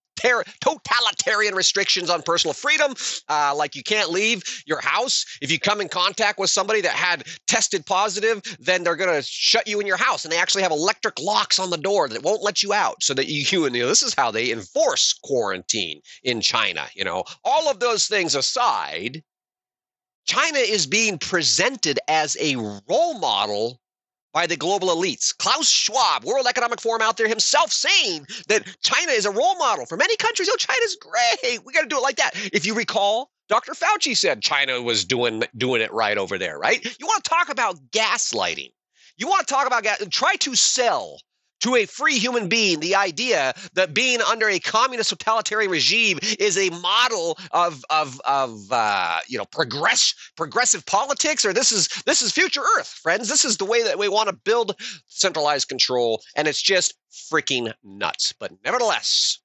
totalitarian 0.62 1.56
restrictions 1.56 2.10
on 2.10 2.22
personal 2.22 2.54
freedom, 2.54 2.94
uh, 3.30 3.54
like 3.56 3.76
you 3.76 3.84
can't 3.84 4.12
leave 4.12 4.44
your 4.66 4.80
house. 4.82 5.26
If 5.42 5.52
you 5.52 5.60
come 5.60 5.82
in 5.82 5.90
contact 5.90 6.40
with 6.40 6.50
somebody 6.50 6.82
that 6.82 6.94
had 6.94 7.24
tested 7.48 7.86
positive, 7.86 8.42
then 8.60 8.84
they're 8.84 8.96
going 8.96 9.14
to 9.14 9.28
shut 9.28 9.68
you 9.68 9.80
in 9.80 9.88
your 9.88 9.98
house. 9.98 10.24
And 10.24 10.32
they 10.32 10.38
actually 10.38 10.64
have 10.64 10.72
electric 10.72 11.20
locks 11.20 11.60
on 11.60 11.70
the 11.70 11.78
door 11.78 12.08
that 12.10 12.24
won't 12.24 12.44
let 12.44 12.64
you 12.64 12.74
out 12.74 13.02
so 13.02 13.14
that 13.14 13.28
you, 13.28 13.66
and 13.66 13.76
you 13.76 13.86
this 13.86 14.04
is 14.04 14.14
how 14.14 14.32
they 14.32 14.52
enforce 14.52 15.14
quarantine 15.14 16.02
in 16.24 16.42
China. 16.42 16.88
You 16.94 17.04
know, 17.04 17.24
all 17.44 17.70
of 17.70 17.80
those 17.80 18.08
things 18.08 18.36
aside, 18.36 19.24
China 20.26 20.60
is 20.60 20.88
being 20.88 21.18
presented 21.18 22.00
as 22.08 22.38
a 22.40 22.56
role 22.56 23.20
model 23.20 23.82
by 24.34 24.48
the 24.48 24.58
global 24.58 24.90
elites. 24.90 25.36
Klaus 25.38 25.70
Schwab, 25.70 26.26
World 26.26 26.48
Economic 26.48 26.82
Forum 26.82 27.02
out 27.02 27.18
there 27.18 27.28
himself 27.28 27.72
saying 27.72 28.26
that 28.48 28.64
China 28.82 29.12
is 29.12 29.26
a 29.26 29.32
role 29.32 29.56
model 29.58 29.86
for 29.86 29.96
many 29.96 30.18
countries. 30.18 30.50
Oh, 30.52 30.58
China's 30.58 30.98
great. 31.00 31.64
We 31.64 31.72
got 31.72 31.82
to 31.82 31.88
do 31.88 31.98
it 31.98 32.04
like 32.04 32.18
that. 32.18 32.32
If 32.52 32.66
you 32.66 32.74
recall, 32.74 33.30
Dr. 33.48 33.74
Fauci 33.74 34.18
said 34.18 34.42
China 34.42 34.82
was 34.82 35.06
doing 35.06 35.44
doing 35.56 35.82
it 35.82 35.94
right 35.94 36.18
over 36.18 36.38
there, 36.38 36.58
right? 36.58 36.84
You 37.00 37.06
want 37.06 37.24
to 37.24 37.30
talk 37.30 37.50
about 37.50 37.78
gaslighting. 37.92 38.72
You 39.18 39.28
want 39.28 39.48
to 39.48 39.54
talk 39.54 39.68
about 39.68 39.84
gas, 39.84 40.04
try 40.10 40.36
to 40.38 40.56
sell 40.56 41.20
to 41.64 41.76
a 41.76 41.86
free 41.86 42.20
human 42.20 42.48
being 42.48 42.80
the 42.80 42.96
idea 42.96 43.54
that 43.74 43.94
being 43.94 44.22
under 44.22 44.50
a 44.50 44.60
communist 44.60 45.10
totalitarian 45.10 45.72
regime 45.72 46.20
is 46.40 46.58
a 46.58 46.70
model 46.70 47.38
of 47.52 47.84
of 47.90 48.20
of 48.26 48.60
uh, 48.72 49.20
you 49.28 49.38
know 49.38 49.46
progress 49.46 50.14
progressive 50.36 50.86
politics 50.86 51.46
or 51.46 51.54
this 51.54 51.72
is 51.72 51.88
this 52.06 52.22
is 52.22 52.32
future 52.32 52.62
earth 52.78 52.88
friends. 52.88 53.30
This 53.30 53.46
is 53.46 53.58
the 53.58 53.66
way 53.66 53.84
that 53.84 53.98
we 53.98 54.10
want 54.10 54.30
to 54.30 54.36
build 54.36 54.76
centralized 55.08 55.70
control 55.70 56.22
and 56.36 56.48
it's 56.48 56.62
just 56.62 56.94
freaking 57.32 57.74
nuts. 57.84 58.34
But 58.38 58.52
nevertheless 58.64 59.40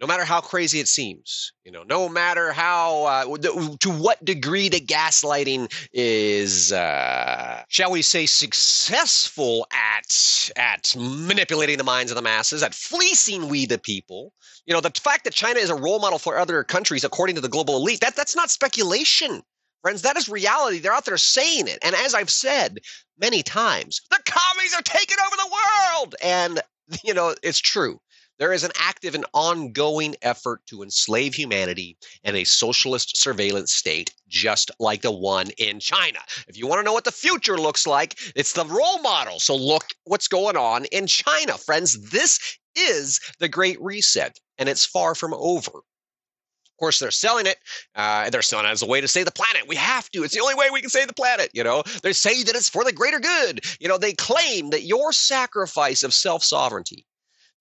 no 0.00 0.06
matter 0.06 0.24
how 0.24 0.40
crazy 0.40 0.80
it 0.80 0.88
seems 0.88 1.52
you 1.64 1.72
know 1.72 1.82
no 1.82 2.08
matter 2.08 2.52
how 2.52 3.04
uh, 3.04 3.36
to 3.78 3.90
what 3.90 4.24
degree 4.24 4.68
the 4.68 4.80
gaslighting 4.80 5.70
is 5.92 6.72
uh, 6.72 7.62
shall 7.68 7.90
we 7.90 8.02
say 8.02 8.26
successful 8.26 9.66
at 9.72 10.50
at 10.56 10.94
manipulating 10.98 11.78
the 11.78 11.84
minds 11.84 12.10
of 12.10 12.16
the 12.16 12.22
masses 12.22 12.62
at 12.62 12.74
fleecing 12.74 13.48
we 13.48 13.66
the 13.66 13.78
people 13.78 14.32
you 14.66 14.74
know 14.74 14.80
the 14.80 14.92
fact 15.00 15.24
that 15.24 15.32
china 15.32 15.58
is 15.58 15.70
a 15.70 15.74
role 15.74 15.98
model 15.98 16.18
for 16.18 16.38
other 16.38 16.62
countries 16.64 17.04
according 17.04 17.34
to 17.34 17.40
the 17.40 17.48
global 17.48 17.76
elite 17.76 18.00
that 18.00 18.16
that's 18.16 18.36
not 18.36 18.50
speculation 18.50 19.42
friends. 19.82 20.02
That 20.02 20.16
is 20.16 20.28
reality. 20.28 20.80
They're 20.80 20.92
out 20.92 21.04
there 21.04 21.16
saying 21.16 21.68
it. 21.68 21.78
And 21.82 21.94
as 21.94 22.12
i've 22.12 22.30
said 22.30 22.78
many 23.20 23.44
times 23.44 24.00
the 24.10 24.18
commies 24.26 24.74
are 24.74 24.82
taking 24.82 25.16
over 25.24 25.36
the 25.36 25.52
world! 25.52 26.14
And 26.22 26.60
you 27.04 27.14
know 27.14 27.34
it's 27.42 27.60
true 27.60 28.00
there 28.38 28.52
is 28.52 28.64
an 28.64 28.72
active 28.78 29.14
and 29.14 29.24
ongoing 29.32 30.14
effort 30.22 30.60
to 30.66 30.82
enslave 30.82 31.34
humanity 31.34 31.96
in 32.22 32.36
a 32.36 32.44
socialist 32.44 33.16
surveillance 33.16 33.72
state, 33.72 34.12
just 34.28 34.70
like 34.78 35.02
the 35.02 35.10
one 35.10 35.50
in 35.58 35.80
China. 35.80 36.18
If 36.48 36.58
you 36.58 36.66
want 36.66 36.80
to 36.80 36.84
know 36.84 36.92
what 36.92 37.04
the 37.04 37.12
future 37.12 37.58
looks 37.58 37.86
like, 37.86 38.18
it's 38.34 38.52
the 38.52 38.66
role 38.66 39.00
model. 39.00 39.38
So 39.38 39.56
look 39.56 39.84
what's 40.04 40.28
going 40.28 40.56
on 40.56 40.84
in 40.86 41.06
China, 41.06 41.56
friends. 41.56 42.10
This 42.10 42.58
is 42.74 43.20
the 43.38 43.48
Great 43.48 43.80
Reset, 43.80 44.38
and 44.58 44.68
it's 44.68 44.84
far 44.84 45.14
from 45.14 45.32
over. 45.34 45.70
Of 45.78 46.78
course, 46.78 46.98
they're 46.98 47.10
selling 47.10 47.46
it. 47.46 47.56
Uh, 47.94 48.28
they're 48.28 48.42
selling 48.42 48.66
it 48.66 48.70
as 48.70 48.82
a 48.82 48.86
way 48.86 49.00
to 49.00 49.08
save 49.08 49.24
the 49.24 49.32
planet. 49.32 49.66
We 49.66 49.76
have 49.76 50.10
to. 50.10 50.24
It's 50.24 50.34
the 50.34 50.42
only 50.42 50.54
way 50.54 50.68
we 50.70 50.82
can 50.82 50.90
save 50.90 51.06
the 51.06 51.14
planet. 51.14 51.48
You 51.54 51.64
know, 51.64 51.82
they 52.02 52.12
say 52.12 52.42
that 52.42 52.54
it's 52.54 52.68
for 52.68 52.84
the 52.84 52.92
greater 52.92 53.18
good. 53.18 53.64
You 53.80 53.88
know, 53.88 53.96
they 53.96 54.12
claim 54.12 54.68
that 54.70 54.82
your 54.82 55.10
sacrifice 55.14 56.02
of 56.02 56.12
self 56.12 56.44
sovereignty 56.44 57.06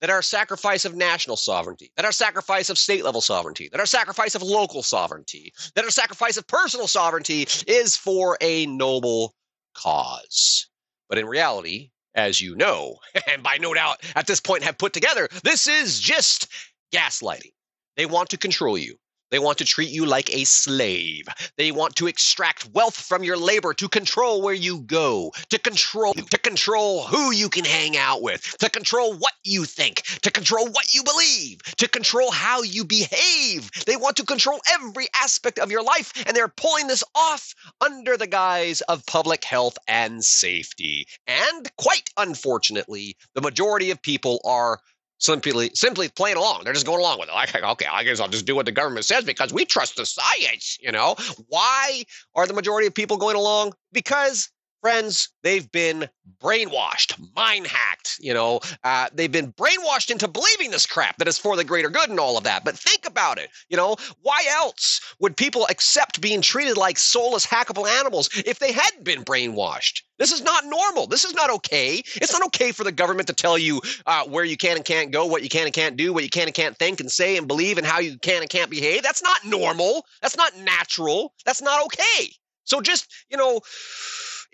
that 0.02 0.10
our 0.10 0.22
sacrifice 0.22 0.86
of 0.86 0.96
national 0.96 1.38
sovereignty, 1.38 1.92
that 1.96 2.06
our 2.06 2.12
sacrifice 2.12 2.70
of 2.70 2.78
state 2.78 3.04
level 3.04 3.22
sovereignty, 3.22 3.70
that 3.72 3.80
our 3.80 3.86
sacrifice 3.86 4.36
of 4.36 4.42
local 4.42 4.84
sovereignty, 4.84 5.54
that 5.76 5.86
our 5.86 5.92
sacrifice 5.92 6.38
of 6.38 6.48
personal 6.48 6.88
sovereignty 6.88 7.48
is 7.68 7.96
for 7.96 8.38
a 8.42 8.66
noble 8.66 9.34
cause. 9.74 10.68
But 11.10 11.18
in 11.18 11.26
reality, 11.26 11.92
as 12.14 12.42
you 12.42 12.56
know, 12.56 12.98
and 13.32 13.44
by 13.44 13.58
no 13.58 13.74
doubt 13.74 14.02
at 14.16 14.28
this 14.28 14.40
point 14.40 14.64
have 14.64 14.78
put 14.78 14.94
together, 14.94 15.28
this 15.44 15.68
is 15.68 16.00
just 16.00 16.48
gaslighting. 16.94 17.52
They 17.98 18.06
want 18.06 18.30
to 18.30 18.38
control 18.38 18.78
you. 18.78 18.96
They 19.32 19.40
want 19.40 19.58
to 19.58 19.66
treat 19.66 19.90
you 19.90 20.06
like 20.06 20.34
a 20.34 20.46
slave. 20.46 21.26
They 21.58 21.72
want 21.72 21.96
to 21.98 22.08
extract 22.08 22.70
wealth 22.74 22.96
from 22.96 23.24
your 23.24 23.38
labor 23.38 23.74
to 23.74 23.90
control 23.90 24.42
where 24.42 24.54
you 24.54 24.82
go, 24.82 25.32
to 25.50 25.60
control 25.60 26.14
to 26.14 26.38
control 26.38 27.04
who 27.04 27.32
you 27.32 27.50
can 27.50 27.66
hang 27.66 27.98
out 27.98 28.22
with, 28.22 28.56
to 28.60 28.70
control 28.70 29.14
what 29.16 29.34
you 29.44 29.66
think, 29.66 30.04
to 30.22 30.32
control 30.32 30.68
what 30.68 30.94
you 30.94 31.04
believe, 31.04 31.62
to 31.78 31.88
control 31.88 32.32
how 32.32 32.62
you 32.62 32.86
behave. 32.86 33.70
They 33.86 33.98
want 33.98 34.18
to 34.18 34.26
control 34.26 34.60
every 34.72 35.08
aspect 35.16 35.60
of 35.60 35.72
your 35.72 35.84
life 35.84 36.14
and 36.26 36.36
they're 36.36 36.48
pulling 36.48 36.88
this 36.88 37.04
off 37.16 37.54
under 37.82 38.18
the 38.18 38.28
guise 38.28 38.82
of 38.82 39.06
public 39.06 39.44
health 39.44 39.78
and 39.88 40.24
safety. 40.24 41.08
And 41.28 41.70
quite 41.78 42.10
unfortunately, 42.18 43.18
the 43.34 43.42
majority 43.42 43.92
of 43.92 44.02
people 44.02 44.40
are 44.46 44.80
simply 45.18 45.72
simply 45.74 46.10
playing 46.10 46.38
along. 46.38 46.62
They're 46.64 46.74
just 46.74 46.86
going 46.86 47.00
along 47.00 47.20
with 47.20 47.30
it. 47.30 47.34
Like, 47.34 47.56
okay, 47.56 47.88
I 47.92 48.04
guess 48.04 48.20
I'll 48.20 48.28
just 48.28 48.46
do 48.46 48.56
what 48.56 48.66
the 48.66 48.72
government 48.72 49.06
says 49.06 49.24
because 49.24 49.54
we 49.54 49.66
trust 49.66 49.98
the 49.98 50.06
science. 50.06 50.78
You 50.82 50.92
know, 50.92 51.16
why 51.48 52.04
are 52.36 52.48
the 52.48 52.54
majority 52.54 52.88
of 52.88 52.94
people 52.94 53.18
going 53.18 53.36
along? 53.36 53.74
Because 53.92 54.50
friends, 54.86 55.30
they've 55.42 55.72
been 55.72 56.08
brainwashed, 56.40 57.20
mind 57.36 57.66
hacked. 57.66 58.18
You 58.20 58.36
know, 58.36 58.60
uh, 58.84 59.08
they've 59.12 59.32
been 59.32 59.52
brainwashed 59.54 60.12
into 60.12 60.28
believing 60.28 60.70
this 60.70 60.86
crap 60.86 61.18
that 61.18 61.28
is 61.28 61.40
for 61.40 61.56
the 61.56 61.64
greater 61.64 61.90
good 61.90 62.12
and 62.12 62.20
all 62.20 62.38
of 62.38 62.44
that. 62.44 62.64
But 62.64 62.78
think 62.78 63.08
about 63.08 63.40
it. 63.40 63.50
You 63.68 63.78
know, 63.78 63.96
why 64.22 64.46
else 64.48 65.02
would 65.20 65.36
people 65.36 65.66
accept 65.72 66.22
being 66.22 66.40
treated 66.40 66.78
like 66.78 67.00
soulless, 67.00 67.48
hackable 67.48 67.88
animals 67.88 68.30
if 68.46 68.60
they 68.60 68.72
hadn't 68.72 69.04
been 69.04 69.26
brainwashed? 69.26 70.02
This 70.20 70.32
is 70.32 70.44
not 70.44 70.66
normal. 70.66 71.08
This 71.08 71.26
is 71.26 71.34
not 71.34 71.50
okay. 71.50 72.04
It's 72.18 72.32
not 72.32 72.46
okay 72.46 72.72
for 72.72 72.84
the 72.84 72.92
government 72.92 73.28
to 73.30 73.34
tell 73.34 73.58
you 73.58 73.82
uh, 74.06 74.26
where 74.26 74.46
you 74.46 74.56
can 74.56 74.76
and 74.76 74.86
can't 74.86 75.10
go, 75.10 75.26
what 75.26 75.42
you 75.42 75.50
can 75.50 75.66
and 75.66 75.74
can't 75.74 75.98
do, 75.98 76.14
what 76.14 76.22
you 76.22 76.30
can 76.30 76.46
and 76.46 76.54
can't 76.54 76.78
think 76.78 77.00
and 77.00 77.12
say 77.12 77.38
and 77.38 77.48
believe, 77.48 77.80
and 77.80 77.88
how 77.88 77.98
you 77.98 78.20
can 78.20 78.42
and 78.42 78.52
can't 78.52 78.70
behave. 78.70 79.02
That's 79.02 79.24
not 79.24 79.44
normal. 79.46 80.06
That's 80.22 80.38
not 80.38 80.56
natural. 80.60 81.34
That's 81.44 81.64
not 81.64 81.84
okay. 81.86 82.30
So 82.66 82.82
just, 82.82 83.12
you 83.30 83.38
know, 83.38 83.62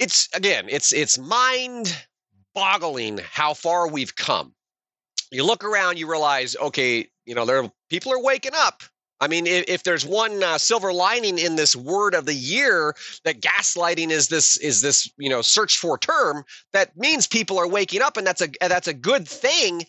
it's 0.02 0.28
again, 0.34 0.66
it's 0.68 0.92
it's 0.92 1.18
mind 1.20 1.96
boggling 2.56 3.20
how 3.32 3.54
far 3.54 3.88
we've 3.88 4.16
come. 4.16 4.54
You 5.32 5.46
look 5.46 5.64
around, 5.64 5.98
you 6.00 6.10
realize, 6.10 6.56
okay, 6.58 7.08
you 7.26 7.36
know, 7.36 7.46
there 7.46 7.72
people 7.90 8.12
are 8.12 8.22
waking 8.22 8.52
up. 8.56 8.84
I 9.22 9.28
mean, 9.28 9.46
if, 9.46 9.66
if 9.68 9.84
there's 9.84 10.04
one 10.04 10.42
uh, 10.42 10.58
silver 10.58 10.92
lining 10.92 11.38
in 11.38 11.56
this 11.56 11.76
word 11.76 12.16
of 12.16 12.26
the 12.26 12.34
year, 12.34 12.96
that 13.24 13.42
gaslighting 13.42 14.10
is 14.10 14.28
this 14.28 14.58
is 14.58 14.82
this 14.82 15.10
you 15.18 15.30
know 15.30 15.44
search 15.44 15.78
for 15.78 16.00
term 16.00 16.44
that 16.74 16.98
means 16.98 17.28
people 17.28 17.60
are 17.60 17.68
waking 17.68 18.02
up, 18.02 18.18
and 18.18 18.26
that's 18.26 18.42
a 18.42 18.50
that's 18.60 18.88
a 18.88 18.96
good 18.96 19.28
thing. 19.28 19.84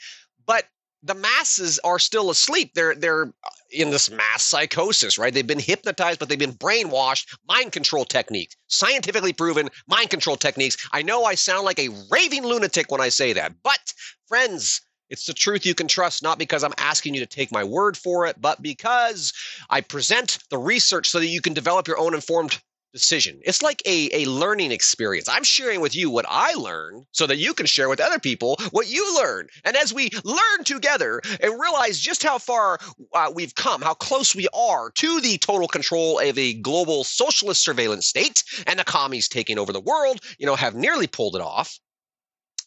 But 0.47 0.66
the 1.02 1.14
masses 1.14 1.78
are 1.85 1.99
still 1.99 2.30
asleep. 2.30 2.73
They're 2.75 2.94
they're 2.94 3.32
in 3.71 3.90
this 3.90 4.11
mass 4.11 4.42
psychosis, 4.42 5.18
right? 5.18 5.32
They've 5.32 5.47
been 5.47 5.59
hypnotized, 5.59 6.18
but 6.18 6.28
they've 6.28 6.38
been 6.38 6.52
brainwashed. 6.52 7.37
Mind 7.49 7.73
control 7.73 8.04
techniques, 8.04 8.56
scientifically 8.68 9.32
proven 9.32 9.68
mind 9.88 10.11
control 10.11 10.37
techniques. 10.37 10.76
I 10.92 11.02
know 11.02 11.25
I 11.25 11.35
sound 11.35 11.64
like 11.64 11.78
a 11.78 11.88
raving 12.11 12.44
lunatic 12.44 12.90
when 12.90 13.00
I 13.00 13.09
say 13.09 13.32
that, 13.32 13.54
but 13.62 13.92
friends, 14.28 14.80
it's 15.11 15.26
the 15.26 15.35
truth 15.35 15.66
you 15.66 15.75
can 15.75 15.88
trust, 15.88 16.23
not 16.23 16.38
because 16.38 16.64
I'm 16.64 16.75
asking 16.78 17.14
you 17.14 17.21
to 17.21 17.26
take 17.26 17.52
my 17.52 17.64
word 17.64 17.97
for 17.97 18.26
it, 18.26 18.40
but 18.40 18.62
because 18.62 19.32
I 19.68 19.80
present 19.80 20.38
the 20.50 20.59
research 20.59 21.11
so 21.11 21.18
that 21.18 21.26
you 21.26 21.40
can 21.40 21.52
develop 21.52 21.87
your 21.87 21.99
own 21.99 22.14
informed 22.14 22.59
decision. 22.93 23.41
It's 23.43 23.63
like 23.63 23.83
a, 23.87 24.09
a 24.13 24.31
learning 24.31 24.71
experience. 24.73 25.29
I'm 25.29 25.45
sharing 25.45 25.81
with 25.81 25.97
you 25.97 26.11
what 26.11 26.27
I 26.29 26.55
learned 26.55 27.07
so 27.13 27.27
that 27.27 27.39
you 27.39 27.55
can 27.55 27.67
share 27.67 27.89
with 27.89 28.01
other 28.01 28.19
people 28.19 28.57
what 28.71 28.91
you 28.91 29.17
learn. 29.17 29.49
And 29.65 29.77
as 29.77 29.93
we 29.93 30.11
learn 30.25 30.65
together 30.65 31.21
and 31.41 31.61
realize 31.61 31.99
just 31.99 32.23
how 32.23 32.39
far 32.39 32.79
uh, 33.15 33.33
we've 33.35 33.55
come, 33.55 33.83
how 33.83 33.95
close 33.95 34.35
we 34.35 34.49
are 34.55 34.91
to 34.91 35.21
the 35.21 35.39
total 35.39 35.69
control 35.69 36.19
of 36.19 36.39
a 36.39 36.55
global 36.55 37.05
socialist 37.05 37.65
surveillance 37.65 38.07
state 38.07 38.45
and 38.67 38.79
the 38.79 38.85
commies 38.85 39.29
taking 39.29 39.59
over 39.59 39.73
the 39.73 39.81
world, 39.81 40.21
you 40.39 40.47
know, 40.47 40.57
have 40.57 40.75
nearly 40.75 41.07
pulled 41.07 41.37
it 41.37 41.43
off. 41.43 41.79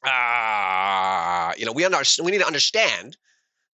Uh, 0.04 1.54
you 1.58 1.66
know, 1.66 1.72
we, 1.72 1.86
under- 1.86 2.04
we 2.24 2.32
need 2.32 2.40
to 2.40 2.48
understand 2.48 3.18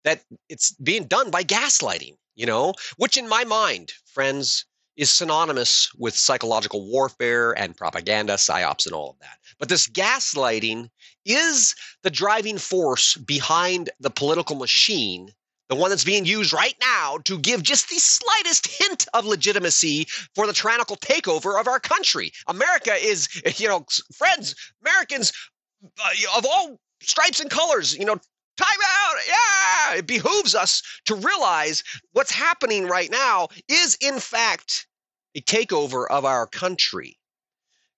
that 0.03 0.21
it's 0.49 0.71
being 0.75 1.05
done 1.05 1.29
by 1.29 1.43
gaslighting, 1.43 2.15
you 2.35 2.45
know, 2.45 2.73
which 2.97 3.17
in 3.17 3.27
my 3.27 3.43
mind, 3.43 3.93
friends, 4.05 4.65
is 5.01 5.09
synonymous 5.09 5.91
with 5.97 6.15
psychological 6.15 6.87
warfare 6.87 7.53
and 7.53 7.75
propaganda, 7.75 8.33
psyops, 8.33 8.85
and 8.85 8.93
all 8.93 9.09
of 9.09 9.19
that. 9.19 9.39
But 9.57 9.67
this 9.67 9.87
gaslighting 9.87 10.89
is 11.25 11.73
the 12.03 12.11
driving 12.11 12.59
force 12.59 13.17
behind 13.17 13.89
the 13.99 14.11
political 14.11 14.55
machine, 14.55 15.29
the 15.69 15.75
one 15.75 15.89
that's 15.89 16.03
being 16.03 16.25
used 16.25 16.53
right 16.53 16.75
now 16.79 17.17
to 17.25 17.39
give 17.39 17.63
just 17.63 17.89
the 17.89 17.95
slightest 17.95 18.67
hint 18.67 19.07
of 19.15 19.25
legitimacy 19.25 20.05
for 20.35 20.45
the 20.45 20.53
tyrannical 20.53 20.97
takeover 20.97 21.59
of 21.59 21.67
our 21.67 21.79
country. 21.79 22.31
America 22.47 22.93
is, 22.93 23.27
you 23.55 23.67
know, 23.67 23.83
friends, 24.15 24.53
Americans 24.85 25.33
uh, 25.83 26.37
of 26.37 26.45
all 26.45 26.79
stripes 27.01 27.39
and 27.39 27.49
colors, 27.49 27.97
you 27.97 28.05
know, 28.05 28.17
time 28.55 28.67
out. 28.85 29.15
Yeah, 29.27 29.97
it 29.97 30.05
behooves 30.05 30.53
us 30.53 30.83
to 31.05 31.15
realize 31.15 31.83
what's 32.11 32.31
happening 32.31 32.85
right 32.85 33.09
now 33.09 33.47
is, 33.67 33.97
in 33.99 34.19
fact, 34.19 34.85
takeover 35.39 36.05
of 36.09 36.25
our 36.25 36.45
country. 36.47 37.17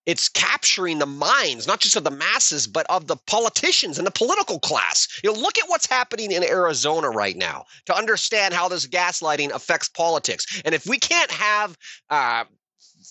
It's 0.06 0.28
capturing 0.28 1.00
the 1.00 1.06
minds, 1.06 1.66
not 1.66 1.80
just 1.80 1.96
of 1.96 2.04
the 2.04 2.12
masses, 2.12 2.68
but 2.68 2.86
of 2.90 3.08
the 3.08 3.16
politicians 3.16 3.98
and 3.98 4.06
the 4.06 4.12
political 4.12 4.60
class. 4.60 5.08
You 5.24 5.32
know, 5.32 5.40
look 5.40 5.58
at 5.58 5.70
what's 5.70 5.86
happening 5.86 6.32
in 6.32 6.44
Arizona 6.44 7.10
right 7.10 7.38
now 7.38 7.64
to 7.86 7.98
understand 7.98 8.54
how 8.54 8.68
this 8.68 8.86
gaslighting 8.86 9.52
affects 9.52 9.88
politics. 9.88 10.62
And 10.66 10.76
if 10.76 10.86
we 10.86 11.00
can't 11.00 11.32
have 11.32 11.78
uh, 12.10 12.44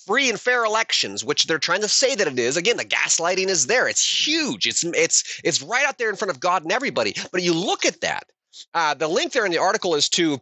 free 0.06 0.28
and 0.28 0.40
fair 0.40 0.64
elections, 0.64 1.24
which 1.24 1.46
they're 1.46 1.58
trying 1.58 1.80
to 1.80 1.88
say 1.88 2.14
that 2.14 2.26
it 2.26 2.38
is. 2.38 2.56
Again, 2.56 2.76
the 2.76 2.84
gaslighting 2.84 3.48
is 3.48 3.66
there. 3.66 3.88
It's 3.88 4.26
huge. 4.26 4.66
It's 4.66 4.84
it's 4.84 5.40
it's 5.44 5.62
right 5.62 5.86
out 5.86 5.98
there 5.98 6.10
in 6.10 6.16
front 6.16 6.30
of 6.30 6.40
God 6.40 6.62
and 6.62 6.72
everybody. 6.72 7.14
But 7.30 7.42
you 7.42 7.54
look 7.54 7.84
at 7.84 8.00
that. 8.00 8.24
Uh, 8.74 8.94
the 8.94 9.08
link 9.08 9.32
there 9.32 9.46
in 9.46 9.52
the 9.52 9.58
article 9.58 9.94
is 9.94 10.08
to 10.10 10.38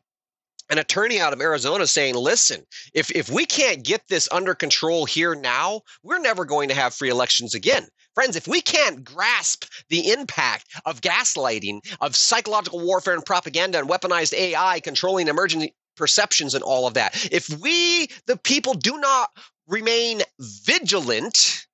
an 0.70 0.78
attorney 0.78 1.20
out 1.20 1.32
of 1.32 1.40
Arizona 1.40 1.86
saying, 1.86 2.14
listen, 2.14 2.64
if, 2.94 3.10
if 3.10 3.28
we 3.28 3.44
can't 3.44 3.84
get 3.84 4.02
this 4.08 4.28
under 4.30 4.54
control 4.54 5.04
here 5.04 5.34
now, 5.34 5.82
we're 6.02 6.20
never 6.20 6.44
going 6.44 6.68
to 6.68 6.74
have 6.74 6.94
free 6.94 7.10
elections 7.10 7.54
again. 7.54 7.86
Friends, 8.14 8.36
if 8.36 8.46
we 8.48 8.60
can't 8.60 9.04
grasp 9.04 9.64
the 9.88 10.12
impact 10.12 10.66
of 10.86 11.00
gaslighting, 11.00 11.80
of 12.00 12.16
psychological 12.16 12.80
warfare 12.80 13.14
and 13.14 13.24
propaganda 13.24 13.78
and 13.78 13.88
weaponized 13.88 14.32
AI 14.32 14.80
controlling 14.80 15.28
emerging 15.28 15.70
perceptions 15.96 16.54
and 16.54 16.62
all 16.62 16.86
of 16.86 16.94
that, 16.94 17.28
if 17.32 17.48
we, 17.60 18.08
the 18.26 18.36
people, 18.36 18.74
do 18.74 18.98
not 18.98 19.30
remain 19.66 20.22
vigilant, 20.38 21.66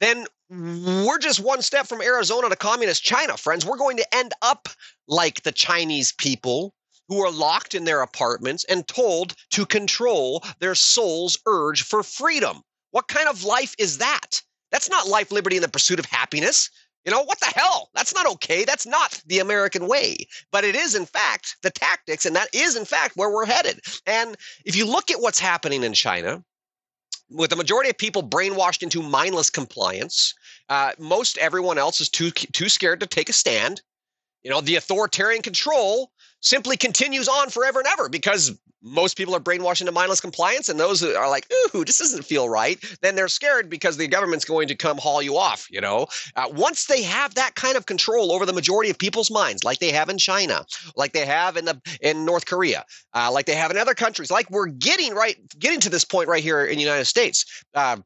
then 0.00 0.26
we're 0.48 1.18
just 1.18 1.40
one 1.40 1.62
step 1.62 1.86
from 1.86 2.00
Arizona 2.00 2.48
to 2.48 2.56
communist 2.56 3.04
China, 3.04 3.36
friends. 3.36 3.64
We're 3.64 3.76
going 3.76 3.98
to 3.98 4.14
end 4.14 4.32
up 4.42 4.68
like 5.06 5.42
the 5.42 5.52
Chinese 5.52 6.12
people 6.12 6.74
who 7.10 7.20
are 7.20 7.30
locked 7.30 7.74
in 7.74 7.84
their 7.84 8.02
apartments 8.02 8.64
and 8.64 8.86
told 8.86 9.34
to 9.50 9.66
control 9.66 10.44
their 10.60 10.76
soul's 10.76 11.36
urge 11.44 11.82
for 11.82 12.04
freedom. 12.04 12.62
What 12.92 13.08
kind 13.08 13.28
of 13.28 13.42
life 13.44 13.74
is 13.78 13.98
that? 13.98 14.40
That's 14.70 14.88
not 14.88 15.08
life, 15.08 15.32
liberty, 15.32 15.56
and 15.56 15.64
the 15.64 15.68
pursuit 15.68 15.98
of 15.98 16.06
happiness. 16.06 16.70
You 17.04 17.10
know, 17.10 17.24
what 17.24 17.40
the 17.40 17.52
hell? 17.56 17.90
That's 17.94 18.14
not 18.14 18.26
okay. 18.26 18.64
That's 18.64 18.86
not 18.86 19.20
the 19.26 19.40
American 19.40 19.88
way. 19.88 20.18
But 20.52 20.62
it 20.62 20.76
is, 20.76 20.94
in 20.94 21.04
fact, 21.04 21.56
the 21.62 21.70
tactics, 21.70 22.26
and 22.26 22.36
that 22.36 22.48
is, 22.54 22.76
in 22.76 22.84
fact, 22.84 23.16
where 23.16 23.30
we're 23.30 23.44
headed. 23.46 23.80
And 24.06 24.36
if 24.64 24.76
you 24.76 24.86
look 24.86 25.10
at 25.10 25.20
what's 25.20 25.40
happening 25.40 25.82
in 25.82 25.94
China, 25.94 26.44
with 27.28 27.50
the 27.50 27.56
majority 27.56 27.90
of 27.90 27.98
people 27.98 28.22
brainwashed 28.22 28.84
into 28.84 29.02
mindless 29.02 29.50
compliance, 29.50 30.32
uh, 30.68 30.92
most 30.98 31.38
everyone 31.38 31.78
else 31.78 32.00
is 32.00 32.08
too 32.08 32.30
too 32.30 32.68
scared 32.68 33.00
to 33.00 33.06
take 33.06 33.28
a 33.28 33.32
stand. 33.32 33.82
You 34.42 34.50
know, 34.50 34.60
the 34.60 34.76
authoritarian 34.76 35.42
control 35.42 36.12
simply 36.40 36.76
continues 36.76 37.28
on 37.28 37.50
forever 37.50 37.80
and 37.80 37.88
ever 37.88 38.08
because 38.08 38.58
most 38.82 39.16
people 39.16 39.34
are 39.34 39.40
brainwashed 39.40 39.80
into 39.80 39.92
mindless 39.92 40.20
compliance 40.20 40.68
and 40.68 40.80
those 40.80 41.02
are 41.02 41.28
like 41.28 41.46
ooh 41.74 41.84
this 41.84 41.98
doesn't 41.98 42.24
feel 42.24 42.48
right 42.48 42.82
then 43.02 43.14
they're 43.14 43.28
scared 43.28 43.68
because 43.68 43.96
the 43.96 44.08
government's 44.08 44.44
going 44.44 44.68
to 44.68 44.74
come 44.74 44.98
haul 44.98 45.20
you 45.20 45.36
off 45.36 45.66
you 45.70 45.80
know? 45.80 46.06
Uh, 46.36 46.48
once 46.52 46.86
they 46.86 47.02
have 47.02 47.34
that 47.34 47.54
kind 47.54 47.76
of 47.76 47.86
control 47.86 48.32
over 48.32 48.46
the 48.46 48.52
majority 48.52 48.90
of 48.90 48.98
people's 48.98 49.30
minds 49.30 49.64
like 49.64 49.78
they 49.78 49.90
have 49.90 50.08
in 50.08 50.18
china 50.18 50.64
like 50.96 51.12
they 51.12 51.26
have 51.26 51.56
in 51.56 51.64
the 51.64 51.80
in 52.00 52.24
north 52.24 52.46
korea 52.46 52.84
uh, 53.14 53.30
like 53.30 53.46
they 53.46 53.54
have 53.54 53.70
in 53.70 53.76
other 53.76 53.94
countries 53.94 54.30
like 54.30 54.50
we're 54.50 54.66
getting 54.66 55.14
right 55.14 55.36
getting 55.58 55.80
to 55.80 55.90
this 55.90 56.04
point 56.04 56.28
right 56.28 56.42
here 56.42 56.64
in 56.64 56.76
the 56.76 56.82
united 56.82 57.04
states 57.04 57.62
uh, 57.74 57.96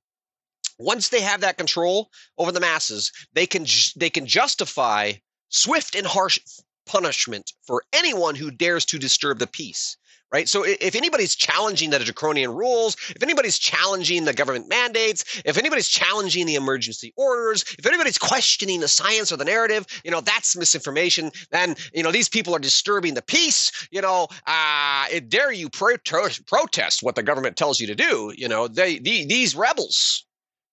once 0.79 1.09
they 1.11 1.20
have 1.20 1.40
that 1.40 1.57
control 1.57 2.11
over 2.38 2.51
the 2.51 2.61
masses 2.61 3.12
they 3.33 3.47
can 3.47 3.64
they 3.97 4.11
can 4.11 4.27
justify 4.27 5.12
swift 5.51 5.94
and 5.94 6.07
harsh 6.07 6.38
punishment 6.87 7.53
for 7.66 7.83
anyone 7.92 8.35
who 8.35 8.51
dares 8.51 8.85
to 8.87 8.99
disturb 8.99 9.38
the 9.38 9.47
peace 9.47 9.97
right? 10.35 10.49
So 10.49 10.64
if 10.64 10.97
anybody's 10.97 11.37
challenging 11.37 11.90
the 11.90 12.01
draconian 12.01 12.53
rules, 12.53 12.97
if 13.11 13.23
anybody's 13.23 13.57
challenging 13.57 14.25
the 14.25 14.33
government 14.33 14.68
mandates, 14.68 15.40
if 15.44 15.57
anybody's 15.57 15.87
challenging 15.87 16.44
the 16.44 16.57
emergency 16.57 17.12
orders, 17.16 17.64
if 17.79 17.87
anybody's 17.87 18.18
questioning 18.18 18.81
the 18.81 18.88
science 18.88 19.31
or 19.31 19.37
the 19.37 19.44
narrative, 19.44 19.87
you 20.03 20.11
know, 20.11 20.20
that's 20.20 20.57
misinformation. 20.57 21.31
Then, 21.53 21.77
you 21.92 22.03
know, 22.03 22.11
these 22.11 22.29
people 22.29 22.53
are 22.53 22.59
disturbing 22.59 23.14
the 23.14 23.23
peace. 23.23 23.70
You 23.92 24.01
know, 24.01 24.27
uh, 24.49 25.07
dare 25.29 25.53
you 25.53 25.70
pro- 25.70 25.99
protest 26.47 27.03
what 27.05 27.14
the 27.14 27.23
government 27.23 27.57
tells 27.57 27.79
you 27.79 27.87
to 27.87 27.94
do? 27.94 28.33
You 28.37 28.49
know, 28.49 28.66
they, 28.66 28.99
the, 28.99 29.27
these 29.27 29.55
rebels, 29.55 30.24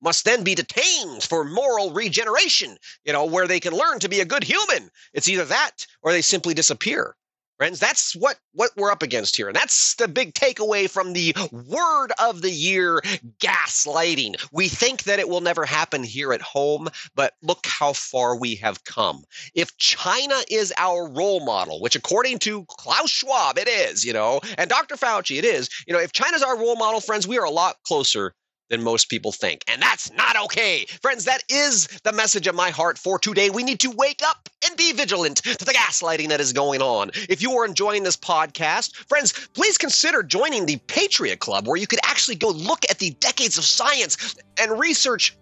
must 0.01 0.25
then 0.25 0.43
be 0.43 0.55
detained 0.55 1.23
for 1.23 1.43
moral 1.43 1.91
regeneration, 1.91 2.77
you 3.05 3.13
know, 3.13 3.25
where 3.25 3.47
they 3.47 3.59
can 3.59 3.73
learn 3.73 3.99
to 3.99 4.09
be 4.09 4.19
a 4.19 4.25
good 4.25 4.43
human. 4.43 4.89
It's 5.13 5.29
either 5.29 5.45
that 5.45 5.85
or 6.01 6.11
they 6.11 6.21
simply 6.21 6.53
disappear. 6.53 7.15
Friends, 7.61 7.79
that's 7.79 8.15
what, 8.15 8.39
what 8.53 8.71
we're 8.75 8.91
up 8.91 9.03
against 9.03 9.35
here. 9.35 9.47
And 9.47 9.55
that's 9.55 9.93
the 9.93 10.07
big 10.07 10.33
takeaway 10.33 10.89
from 10.89 11.13
the 11.13 11.35
word 11.51 12.11
of 12.17 12.41
the 12.41 12.49
year 12.49 13.01
gaslighting. 13.37 14.43
We 14.51 14.67
think 14.67 15.03
that 15.03 15.19
it 15.19 15.29
will 15.29 15.41
never 15.41 15.63
happen 15.63 16.03
here 16.03 16.33
at 16.33 16.41
home, 16.41 16.87
but 17.13 17.35
look 17.43 17.59
how 17.67 17.93
far 17.93 18.35
we 18.35 18.55
have 18.55 18.83
come. 18.85 19.25
If 19.53 19.77
China 19.77 20.37
is 20.49 20.73
our 20.75 21.07
role 21.07 21.45
model, 21.45 21.79
which 21.81 21.95
according 21.95 22.39
to 22.39 22.65
Klaus 22.65 23.11
Schwab, 23.11 23.59
it 23.59 23.67
is, 23.67 24.03
you 24.03 24.13
know, 24.13 24.41
and 24.57 24.67
Dr. 24.67 24.95
Fauci, 24.95 25.37
it 25.37 25.45
is, 25.45 25.69
you 25.85 25.93
know, 25.93 25.99
if 25.99 26.13
China's 26.13 26.41
our 26.41 26.57
role 26.57 26.77
model, 26.77 26.99
friends, 26.99 27.27
we 27.27 27.37
are 27.37 27.45
a 27.45 27.51
lot 27.51 27.75
closer 27.85 28.33
than 28.71 28.81
most 28.81 29.09
people 29.09 29.31
think. 29.31 29.63
And 29.67 29.81
that's 29.81 30.11
not 30.13 30.35
okay. 30.45 30.85
Friends, 31.01 31.25
that 31.25 31.43
is 31.49 31.87
the 32.03 32.13
message 32.13 32.47
of 32.47 32.55
my 32.55 32.71
heart 32.71 32.97
for 32.97 33.19
today. 33.19 33.51
We 33.51 33.63
need 33.63 33.79
to 33.81 33.91
wake 33.91 34.21
up 34.25 34.49
and 34.65 34.75
be 34.77 34.93
vigilant 34.93 35.37
to 35.43 35.65
the 35.65 35.73
gaslighting 35.73 36.29
that 36.29 36.39
is 36.39 36.53
going 36.53 36.81
on. 36.81 37.11
If 37.29 37.41
you 37.41 37.51
are 37.57 37.65
enjoying 37.65 38.03
this 38.03 38.17
podcast, 38.17 38.95
friends, 39.07 39.33
please 39.53 39.77
consider 39.77 40.23
joining 40.23 40.65
the 40.65 40.77
Patriot 40.87 41.39
Club, 41.39 41.67
where 41.67 41.77
you 41.77 41.85
could 41.85 41.99
actually 42.03 42.35
go 42.35 42.49
look 42.49 42.85
at 42.89 42.99
the 42.99 43.11
decades 43.19 43.57
of 43.57 43.65
science 43.65 44.35
and 44.59 44.79
research 44.79 45.35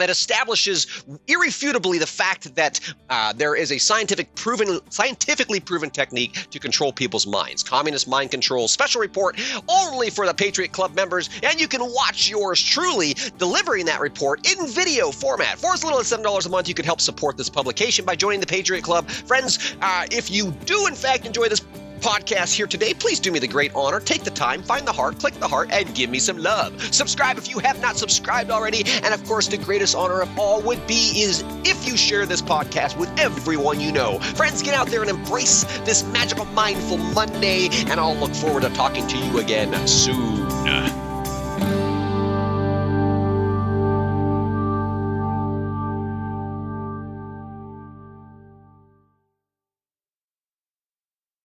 that 0.00 0.10
establishes 0.10 1.04
irrefutably 1.26 1.98
the 1.98 2.06
fact 2.06 2.54
that 2.54 2.80
uh, 3.08 3.32
there 3.32 3.54
is 3.54 3.72
a 3.72 3.78
scientific 3.78 4.34
proven, 4.34 4.80
scientifically 4.90 5.60
proven 5.60 5.90
technique 5.90 6.48
to 6.50 6.58
control 6.58 6.92
people's 6.92 7.26
minds. 7.26 7.62
Communist 7.62 8.08
mind 8.08 8.30
control 8.30 8.68
special 8.68 9.00
report 9.00 9.38
only 9.68 10.10
for 10.10 10.26
the 10.26 10.34
Patriot 10.34 10.72
Club 10.72 10.94
members, 10.94 11.30
and 11.42 11.60
you 11.60 11.68
can 11.68 11.80
watch 11.80 12.28
yours 12.28 12.60
truly 12.62 13.14
delivering 13.38 13.86
that 13.86 14.00
report 14.00 14.50
in 14.50 14.66
video 14.66 15.10
format. 15.10 15.58
For 15.58 15.72
as 15.72 15.84
little 15.84 15.98
as 15.98 16.06
seven 16.06 16.24
dollars 16.24 16.46
a 16.46 16.50
month, 16.50 16.68
you 16.68 16.74
can 16.74 16.84
help 16.84 17.00
support 17.00 17.36
this 17.36 17.48
publication 17.48 18.04
by 18.04 18.16
joining 18.16 18.40
the 18.40 18.46
Patriot 18.46 18.82
Club. 18.82 19.08
Friends, 19.08 19.76
uh, 19.80 20.06
if 20.10 20.30
you 20.30 20.50
do 20.64 20.86
in 20.86 20.94
fact 20.94 21.26
enjoy 21.26 21.48
this 21.48 21.60
podcast 22.00 22.54
here 22.54 22.66
today, 22.66 22.94
please 22.94 23.20
do 23.20 23.30
me 23.30 23.38
the 23.38 23.48
great 23.48 23.72
honor. 23.74 24.00
Take 24.00 24.24
the 24.24 24.30
time, 24.30 24.62
find 24.62 24.86
the 24.86 24.92
heart, 24.92 25.18
click 25.18 25.34
the 25.34 25.48
heart, 25.48 25.70
and 25.70 25.94
give 25.94 26.10
me 26.10 26.18
some 26.18 26.38
love. 26.38 26.82
Subscribe 26.94 27.38
if 27.38 27.48
you 27.48 27.58
have 27.58 27.80
not 27.80 27.96
subscribed 27.96 28.50
already. 28.50 28.82
And 29.02 29.12
of 29.14 29.24
course, 29.24 29.48
the 29.48 29.58
greatest 29.58 29.94
honor 29.94 30.20
of 30.20 30.38
all 30.38 30.62
would 30.62 30.86
be 30.86 31.22
is 31.22 31.44
if 31.64 31.86
you 31.86 31.96
share 31.96 32.26
this 32.26 32.42
podcast 32.42 32.98
with 32.98 33.10
everyone 33.18 33.80
you 33.80 33.92
know. 33.92 34.18
Friends, 34.18 34.62
get 34.62 34.74
out 34.74 34.88
there 34.88 35.02
and 35.02 35.10
embrace 35.10 35.64
this 35.84 36.02
magical 36.04 36.44
mindful 36.46 36.96
Monday, 36.96 37.68
and 37.88 38.00
I'll 38.00 38.16
look 38.16 38.34
forward 38.34 38.62
to 38.62 38.70
talking 38.70 39.06
to 39.06 39.16
you 39.16 39.38
again 39.38 39.86
soon. 39.86 41.09